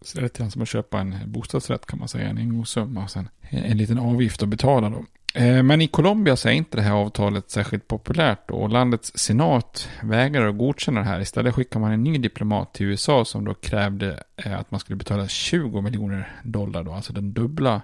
[0.00, 3.04] Så det är lite grann som att köpa en bostadsrätt kan man säga, en engångssumma
[3.04, 5.04] och sen en liten avgift att betala då.
[5.36, 9.88] Eh, men i Colombia så är inte det här avtalet särskilt populärt och landets senat
[10.02, 11.20] vägrar att godkänna det här.
[11.20, 14.96] Istället skickar man en ny diplomat till USA som då krävde eh, att man skulle
[14.96, 17.82] betala 20 miljoner dollar då, alltså den dubbla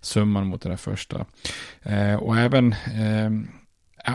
[0.00, 1.24] summan mot den första.
[1.82, 2.74] Eh, och även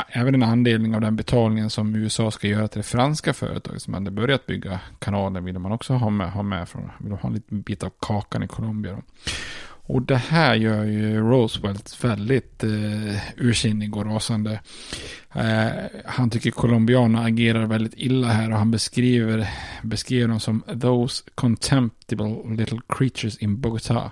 [0.09, 3.93] Även en andelning av den betalningen som USA ska göra till det franska företaget som
[3.93, 7.35] hade börjat bygga kanalen ville man också ha med, ha med från, vill ha en
[7.35, 8.91] liten bit av kakan i Colombia.
[8.91, 9.01] Då.
[9.87, 14.59] Och det här gör ju Roosevelt väldigt eh, ursinnig och rasande.
[15.35, 15.67] Eh,
[16.05, 19.49] han tycker colombianerna agerar väldigt illa här och han beskriver,
[19.83, 24.11] beskriver dem som those contemptible little creatures in Bogotá.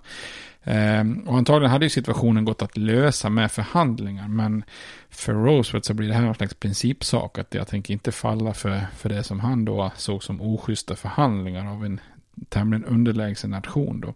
[0.64, 4.64] Eh, och antagligen hade ju situationen gått att lösa med förhandlingar, men
[5.10, 8.88] för Roosevelt så blir det här en slags principsak, att jag tänker inte falla för,
[8.98, 12.00] för det som han då såg som oschyssta förhandlingar av en
[12.50, 14.14] tämligen underlägsen nation då.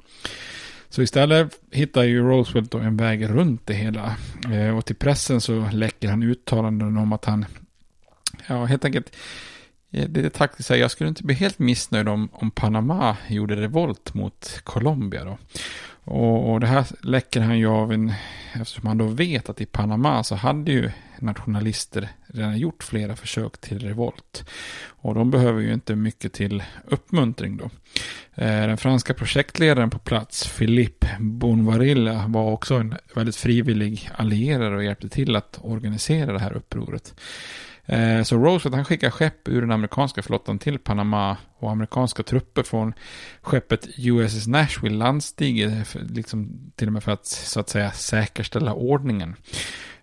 [0.90, 4.16] Så istället hittar ju Roosevelt en väg runt det hela.
[4.52, 7.46] Eh, och till pressen så läcker han uttalanden om att han,
[8.48, 9.16] ja helt enkelt,
[9.92, 13.56] eh, det är taktiskt säga, jag skulle inte bli helt missnöjd om, om Panama gjorde
[13.56, 15.38] revolt mot Colombia då.
[16.10, 18.14] Och, och, det här läcker han ju av en,
[18.54, 23.58] eftersom han då vet att i Panama så hade ju nationalister redan gjort flera försök
[23.58, 24.50] till revolt.
[24.88, 27.64] Och de behöver ju inte mycket till uppmuntring då.
[28.36, 34.84] Eh, den franska projektledaren på plats, Philippe Bonvarilla, var också en väldigt frivillig allierad och
[34.84, 37.16] hjälpte till att organisera det här upproret.
[37.90, 42.64] Eh, så Roosevelt han skickar skepp ur den amerikanska flottan till Panama och amerikanska trupper
[42.64, 42.94] från
[43.42, 49.36] skeppet USS Nashville landstiger liksom till och med för att så att säga säkerställa ordningen.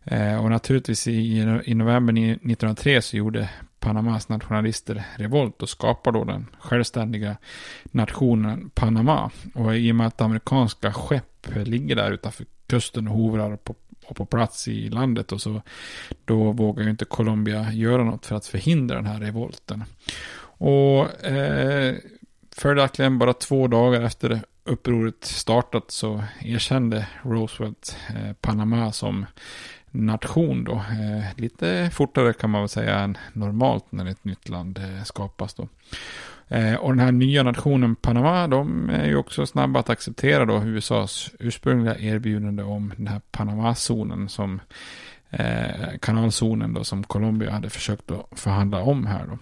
[0.05, 6.25] Eh, och naturligtvis i, i november 1903 så gjorde Panamas nationalister revolt och skapade då
[6.25, 7.37] den självständiga
[7.85, 9.31] nationen Panama.
[9.55, 13.75] Och i och med att amerikanska skepp ligger där utanför kusten och hovrar på
[14.09, 15.63] och på plats i landet och så
[16.25, 19.85] då vågar ju inte Colombia göra något för att förhindra den här revolten.
[20.59, 21.95] Och eh,
[22.57, 29.27] följaktligen bara två dagar efter upproret startat så erkände Roosevelt eh, Panama som
[29.91, 30.73] nation då.
[30.73, 35.55] Eh, lite fortare kan man väl säga än normalt när ett nytt land eh, skapas
[35.55, 35.69] då.
[36.49, 40.63] Eh, och den här nya nationen Panama, de är ju också snabba att acceptera då
[40.65, 44.61] USAs ursprungliga erbjudande om den här Panama-zonen som
[45.31, 49.39] eh, kanalzonen då som Colombia hade försökt att förhandla om här då.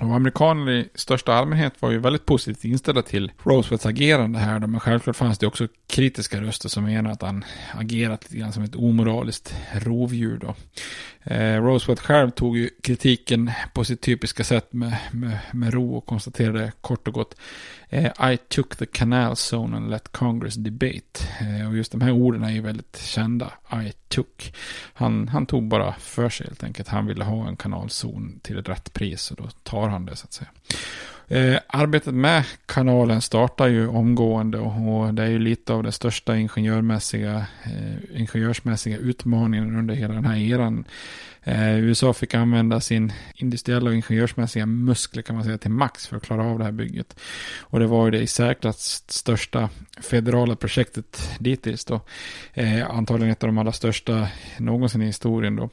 [0.00, 4.58] Och amerikaner i största allmänhet var ju väldigt positivt inställda till Roosevelts agerande här.
[4.58, 8.52] Då, men självklart fanns det också kritiska röster som menar att han agerat lite grann
[8.52, 10.38] som ett omoraliskt rovdjur.
[10.38, 10.54] Då.
[11.32, 16.06] Eh, Roosevelt själv tog ju kritiken på sitt typiska sätt med, med, med ro och
[16.06, 17.36] konstaterade kort och gott
[17.92, 21.28] Eh, I took the canal zone and let Congress debate.
[21.40, 23.52] Eh, och just de här orden är ju väldigt kända.
[23.72, 24.54] I took.
[24.92, 26.88] Han, han tog bara för sig helt enkelt.
[26.88, 30.24] Han ville ha en kanalzon till ett rätt pris och då tar han det så
[30.24, 30.50] att säga.
[31.32, 36.36] Eh, arbetet med kanalen startar ju omgående och det är ju lite av den största
[36.36, 40.84] ingenjörmässiga, eh, ingenjörsmässiga utmaningen under hela den här eran.
[41.44, 46.16] Eh, USA fick använda sin industriella och ingenjörsmässiga muskler kan man säga till max för
[46.16, 47.16] att klara av det här bygget.
[47.60, 49.68] Och det var ju det i särklass största
[50.00, 52.00] federala projektet dittills då.
[52.54, 54.28] Eh, antagligen ett av de allra största
[54.58, 55.70] någonsin i historien då.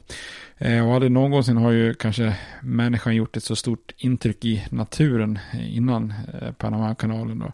[0.62, 5.38] Eh, och aldrig någonsin har ju kanske människan gjort ett så stort intryck i naturen
[5.52, 7.38] eh, innan eh, Panamakanalen.
[7.38, 7.52] Då.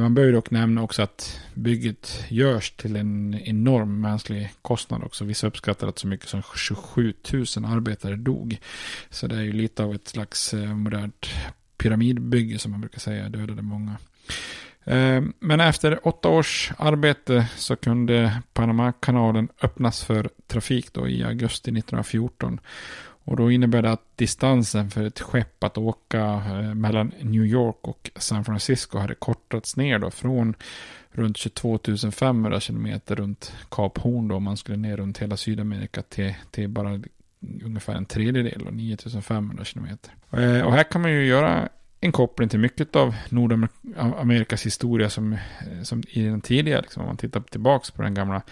[0.00, 5.24] Man bör ju dock nämna också att bygget görs till en enorm mänsklig kostnad också.
[5.24, 8.58] Vissa uppskattar att så mycket som 27 000 arbetare dog.
[9.10, 11.26] Så det är ju lite av ett slags modernt
[11.76, 13.96] pyramidbygge som man brukar säga, dödade många.
[14.84, 21.70] Eh, men efter åtta års arbete så kunde Panamakanalen öppnas för trafik då i augusti
[21.70, 22.60] 1914.
[23.24, 27.76] Och då innebär det att distansen för ett skepp att åka eh, mellan New York
[27.80, 30.54] och San Francisco hade kortats ner då från
[31.12, 31.78] runt 22
[32.12, 34.40] 500 kilometer runt Kap Horn då.
[34.40, 37.02] Man skulle ner runt hela Sydamerika till, till bara
[37.64, 40.14] ungefär en tredjedel, 9 500 kilometer.
[40.30, 41.68] Eh, och här kan man ju göra
[42.04, 47.06] en koppling till mycket av Nordamerikas historia som, eh, som i den tidiga, liksom, om
[47.06, 48.42] man tittar tillbaka på den gamla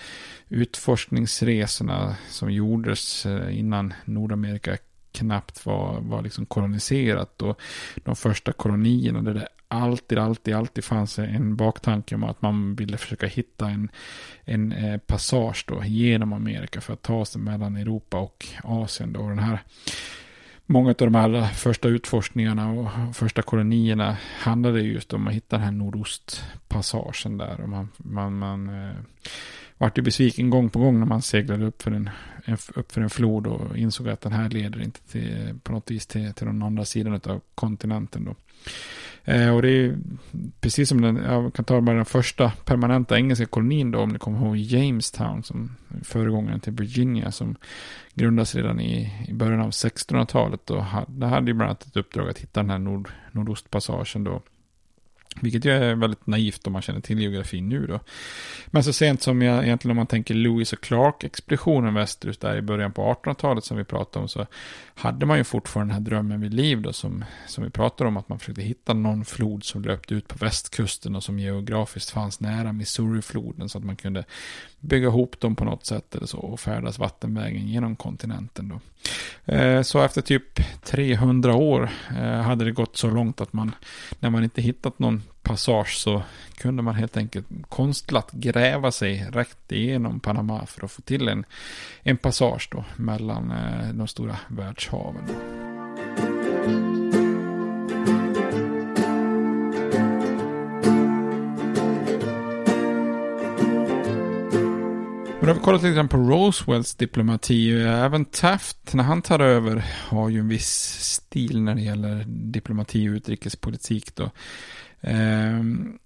[0.49, 4.77] utforskningsresorna som gjordes eh, innan Nordamerika
[5.13, 7.61] knappt var, var liksom koloniserat och
[7.97, 12.97] de första kolonierna där det alltid, alltid, alltid fanns en baktanke om att man ville
[12.97, 13.91] försöka hitta en,
[14.45, 19.21] en eh, passage då genom Amerika för att ta sig mellan Europa och Asien då.
[19.21, 19.59] Och den här
[20.71, 25.65] många av de allra första utforskningarna och första kolonierna handlade just om att hitta den
[25.65, 27.61] här nordostpassagen där.
[27.61, 28.95] Och man, man, man eh,
[29.79, 32.11] vart ju besviken gång på gång när man seglade upp för en,
[32.45, 35.91] en, upp för en flod och insåg att den här leder inte till, på något
[35.91, 38.25] vis till, till den andra sidan av kontinenten.
[38.25, 38.35] Då.
[39.25, 39.99] Eh, och det är
[40.61, 44.19] precis som den, jag kan ta bara den första permanenta engelska kolonin då, om ni
[44.19, 47.57] kommer ihåg Jamestown, som föregångaren till Virginia, som
[48.15, 50.71] grundades redan i, i början av 1600-talet.
[50.71, 54.43] Och det hade ju bland annat ett uppdrag att hitta den här nord, nordostpassagen då.
[55.41, 58.01] Vilket ju är väldigt naivt om man känner till geografin nu då.
[58.67, 62.63] Men så sent som jag, egentligen om man tänker Lewis och Clark-expeditionen västerut där i
[62.63, 64.47] början på 1800-talet som vi pratade om så
[64.95, 68.17] hade man ju fortfarande den här drömmen vid liv då som, som vi pratade om
[68.17, 72.41] att man försökte hitta någon flod som löpte ut på västkusten och som geografiskt fanns
[72.41, 74.25] nära Missourifloden så att man kunde
[74.81, 78.81] bygga ihop dem på något sätt eller så och färdas vattenvägen genom kontinenten då.
[79.53, 83.75] Eh, så efter typ 300 år eh, hade det gått så långt att man,
[84.21, 86.23] när man inte hittat någon passage så
[86.57, 91.45] kunde man helt enkelt konstlat gräva sig rätt igenom Panama för att få till en,
[92.03, 95.25] en passage då mellan eh, de stora världshaven.
[105.41, 107.83] Men har vi kollat lite grann på Roswells diplomati.
[107.83, 113.09] Även Taft, när han tar över, har ju en viss stil när det gäller diplomati
[113.09, 114.15] och utrikespolitik.
[114.15, 114.31] Då.
[115.01, 115.99] Ehm,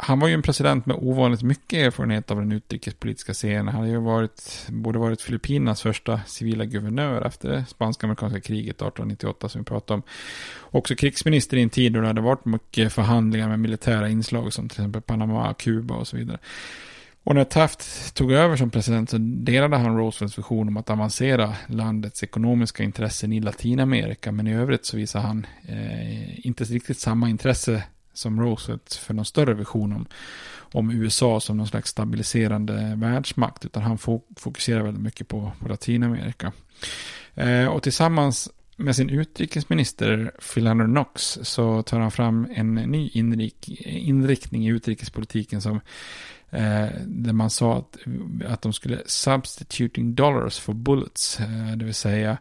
[0.00, 3.68] han var ju en president med ovanligt mycket erfarenhet av den utrikespolitiska scenen.
[3.68, 9.48] Han har ju varit, borde varit Filippinas första civila guvernör efter det spanska-amerikanska kriget 1898
[9.48, 10.02] som vi pratade om.
[10.60, 14.68] Också krigsminister i en tid då det hade varit mycket förhandlingar med militära inslag som
[14.68, 16.38] till exempel Panama, Kuba och så vidare.
[17.24, 21.54] Och när Taft tog över som president så delade han Roosevelts vision om att avancera
[21.66, 24.32] landets ekonomiska intressen i Latinamerika.
[24.32, 27.82] Men i övrigt så visade han eh, inte riktigt samma intresse
[28.18, 30.06] som Roosevelt för någon större vision om,
[30.72, 33.64] om USA som någon slags stabiliserande världsmakt.
[33.64, 33.98] Utan han
[34.36, 36.52] fokuserar väldigt mycket på, på Latinamerika.
[37.34, 43.68] Eh, och tillsammans med sin utrikesminister Philander Knox så tar han fram en ny inrik,
[43.86, 45.80] inriktning i utrikespolitiken som
[46.50, 47.98] eh, där man sa att,
[48.46, 52.38] att de skulle substituting dollars for bullets, eh, det vill säga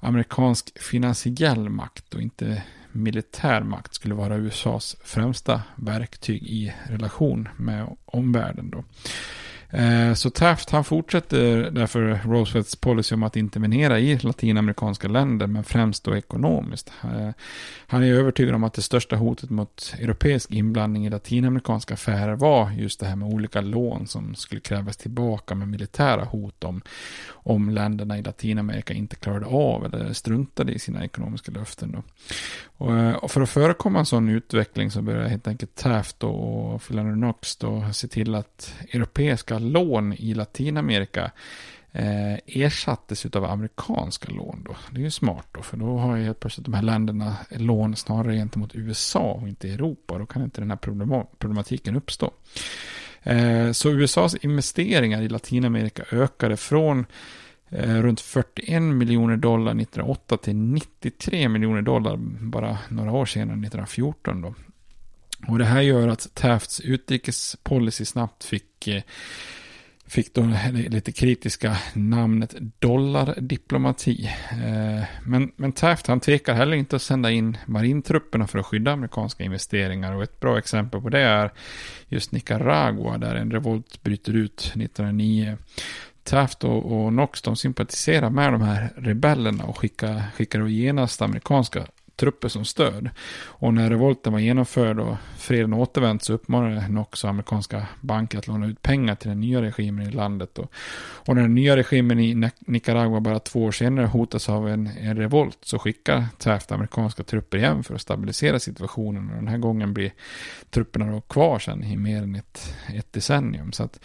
[0.00, 2.62] amerikansk finansiell makt och inte
[2.98, 8.70] militär makt skulle vara USAs främsta verktyg i relation med omvärlden.
[8.70, 8.84] Då.
[9.70, 15.64] Eh, så Taft han fortsätter därför Roosevelts policy om att intervenera i latinamerikanska länder, men
[15.64, 16.92] främst då ekonomiskt.
[17.04, 17.30] Eh,
[17.86, 22.70] han är övertygad om att det största hotet mot europeisk inblandning i latinamerikanska affärer var
[22.70, 26.82] just det här med olika lån som skulle krävas tillbaka med militära hot om,
[27.30, 31.92] om länderna i Latinamerika inte klarade av eller struntade i sina ekonomiska löften.
[31.92, 32.02] Då.
[32.78, 36.82] Och, eh, och för att förekomma en sån utveckling så började helt enkelt Taft och
[36.82, 41.30] Philander Knox då se till att europeiska lån i Latinamerika
[41.92, 44.64] eh, ersattes av amerikanska lån.
[44.66, 44.76] Då.
[44.90, 47.96] Det är ju smart då, för då har ju helt plötsligt de här länderna lån
[47.96, 50.18] snarare gentemot USA och inte Europa.
[50.18, 52.30] Då kan inte den här problematiken uppstå.
[53.22, 57.06] Eh, så USAs investeringar i Latinamerika ökade från
[57.70, 64.42] Eh, runt 41 miljoner dollar 1908 till 93 miljoner dollar bara några år senare, 1914.
[64.42, 64.54] Då.
[65.46, 69.02] Och det här gör att Tafts utrikespolicy snabbt fick, eh,
[70.06, 70.54] fick då
[70.88, 74.30] lite kritiska namnet dollardiplomati.
[74.50, 78.92] Eh, men, men Taft han tvekar heller inte att sända in marintrupperna för att skydda
[78.92, 80.14] amerikanska investeringar.
[80.14, 81.52] Och ett bra exempel på det är
[82.08, 85.56] just Nicaragua där en revolt bryter ut 1909.
[86.22, 91.86] Taft och, och Knox de sympatiserar med de här rebellerna och skickar, skickar genast amerikanska
[92.18, 93.10] trupper som stöd.
[93.44, 98.46] Och när revolten var genomförd och freden återvänt så uppmanade Knox också amerikanska banker att
[98.46, 100.58] låna ut pengar till den nya regimen i landet.
[100.58, 100.72] Och,
[101.26, 105.16] och när den nya regimen i Nicaragua bara två år senare hotas av en, en
[105.16, 109.30] revolt så skickar Taft amerikanska trupper igen för att stabilisera situationen.
[109.30, 110.12] Och den här gången blir
[110.70, 113.72] trupperna då kvar sen i mer än ett, ett decennium.
[113.72, 114.00] Så att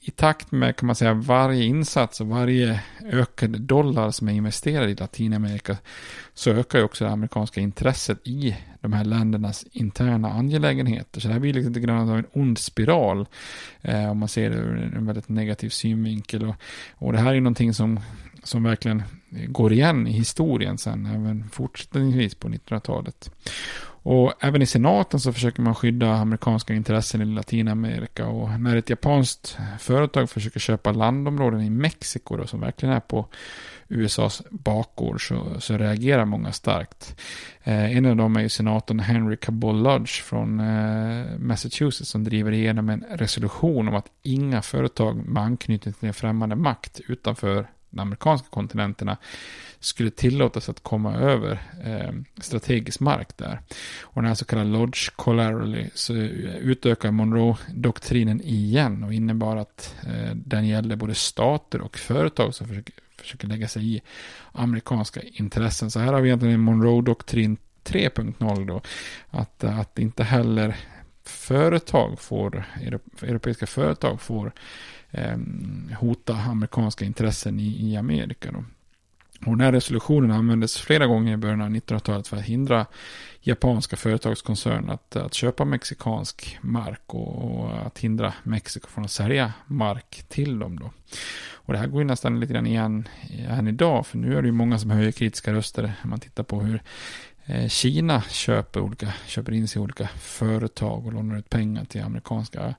[0.00, 4.90] i takt med kan man säga varje insats och varje ökad dollar som är investerad
[4.90, 5.76] i Latinamerika
[6.34, 11.20] så ökar ju också det amerikanska intresset i de här ländernas interna angelägenheter.
[11.20, 13.26] Så det här blir liksom lite grann av en ond spiral
[13.82, 16.48] eh, om man ser det ur en väldigt negativ synvinkel.
[16.48, 16.54] Och,
[16.94, 18.00] och det här är någonting som,
[18.42, 23.30] som verkligen går igen i historien sen, även fortsättningsvis på 1900-talet.
[24.06, 28.26] Och även i senaten så försöker man skydda amerikanska intressen i Latinamerika.
[28.26, 33.26] Och när ett japanskt företag försöker köpa landområden i Mexiko då, som verkligen är på
[33.88, 37.16] USAs bakgård så, så reagerar många starkt.
[37.62, 42.52] Eh, en av dem är ju senatorn Henry Cabot Lodge från eh, Massachusetts som driver
[42.52, 48.00] igenom en resolution om att inga företag med anknytning till en främmande makt utanför de
[48.00, 49.16] amerikanska kontinenterna
[49.80, 53.60] skulle tillåtas att komma över eh, strategisk mark där.
[54.02, 60.34] Och den här så kallade Lodge Collaterally så utökar Monroe-doktrinen igen och innebar att eh,
[60.34, 64.02] den gällde både stater och företag som försöker, försöker lägga sig i
[64.52, 65.90] amerikanska intressen.
[65.90, 68.80] Så här har vi egentligen Monroe-doktrin 3.0 då.
[69.30, 70.76] Att, att inte heller
[71.24, 72.64] företag får,
[73.22, 74.52] europeiska företag får
[75.14, 75.36] eh,
[75.98, 78.52] hota amerikanska intressen i, i Amerika.
[78.52, 78.64] Då.
[79.46, 82.86] Och den här resolutionen användes flera gånger i början av 1900-talet för att hindra
[83.40, 89.52] japanska företagskoncerner att, att köpa mexikansk mark och, och, att hindra Mexiko från att sälja
[89.66, 90.78] mark till dem.
[90.78, 90.90] Då.
[91.52, 93.08] Och det här går ju nästan lite grann igen
[93.48, 96.42] än idag, för nu är det ju många som höjer kritiska röster när man tittar
[96.44, 96.82] på hur
[97.46, 102.02] Eh, Kina köper, olika, köper in sig i olika företag och lånar ut pengar till
[102.02, 102.74] amerikanska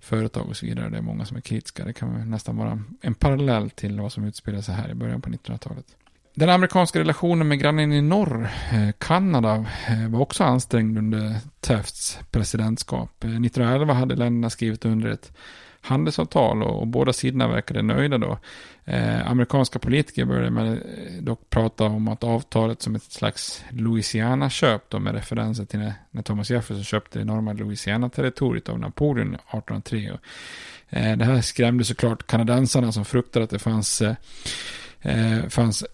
[0.00, 0.88] företag och så vidare.
[0.88, 1.84] Det är många som är kritiska.
[1.84, 5.30] Det kan nästan vara en parallell till vad som utspelar sig här i början på
[5.30, 5.96] 1900-talet.
[6.38, 12.18] Den amerikanska relationen med grannen i norr, eh, Kanada, eh, var också ansträngd under Tafts
[12.30, 13.24] presidentskap.
[13.24, 15.32] Eh, 1911 hade länderna skrivit under ett
[15.80, 18.38] handelsavtal och, och båda sidorna verkade nöjda då.
[18.84, 20.82] Eh, amerikanska politiker började med,
[21.20, 26.22] dock prata om att avtalet som ett slags Louisiana-köp då med referenser till när, när
[26.22, 30.10] Thomas Jefferson köpte det enorma Louisiana-territoriet av Napoleon 1803.
[30.10, 30.20] Och,
[30.96, 34.02] eh, det här skrämde såklart kanadensarna som fruktade att det fanns,
[35.02, 35.84] eh fanns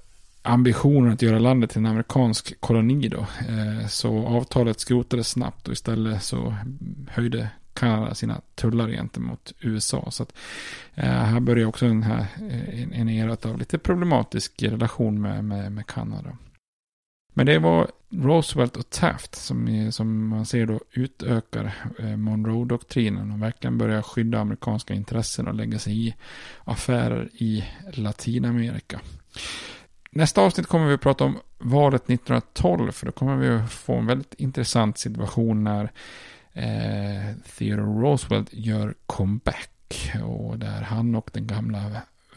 [0.42, 3.26] ambitionen att göra landet till en amerikansk koloni då.
[3.48, 6.56] Eh, så avtalet skrotades snabbt och istället så
[7.08, 10.10] höjde Kanada sina tullar gentemot USA.
[10.10, 10.32] Så att,
[10.94, 15.72] eh, här börjar också den här, eh, en era av lite problematisk relation med, med,
[15.72, 16.36] med Kanada.
[17.34, 23.42] Men det var Roosevelt och Taft som, som man ser då utökar eh, Monroe-doktrinen och
[23.42, 26.14] verkligen börjar skydda amerikanska intressen och lägga sig i
[26.64, 29.00] affärer i Latinamerika.
[30.14, 33.94] Nästa avsnitt kommer vi att prata om valet 1912 för då kommer vi att få
[33.94, 35.92] en väldigt intressant situation när
[36.52, 40.12] eh, Theodore Roosevelt gör comeback.
[40.24, 41.90] Och där han och den gamla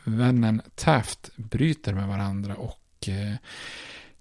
[0.03, 2.55] vännen Taft bryter med varandra.
[2.55, 3.35] Och eh,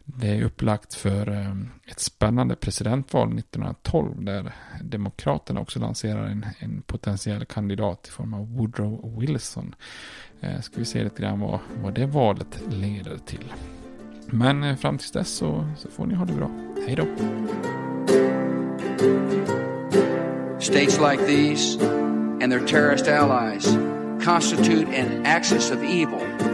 [0.04, 4.24] det är upplagt för ehm, ett spännande presidentval 1912.
[4.24, 4.52] Där
[4.82, 9.74] Demokraterna också lanserar en, en potentiell kandidat i form av Woodrow Wilson.
[10.40, 13.52] Eh, ska vi se lite grann vad, vad det valet leder till.
[14.26, 16.50] Men eh, fram tills dess så, så får ni ha det bra.
[16.86, 17.06] Hej då!
[20.60, 21.78] States like these
[22.42, 23.76] and their terrorist allies
[24.24, 26.53] constitute an axis of evil.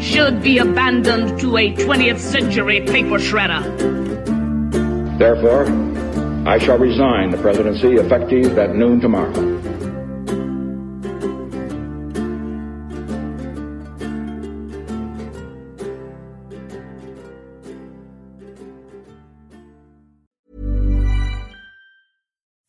[0.00, 3.62] should be abandoned to a 20th century paper shredder.
[5.18, 5.66] Therefore,
[6.46, 9.56] I shall resign the presidency effective at noon tomorrow.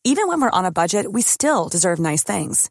[0.04, 2.70] Even when we're on a budget, we still deserve nice things.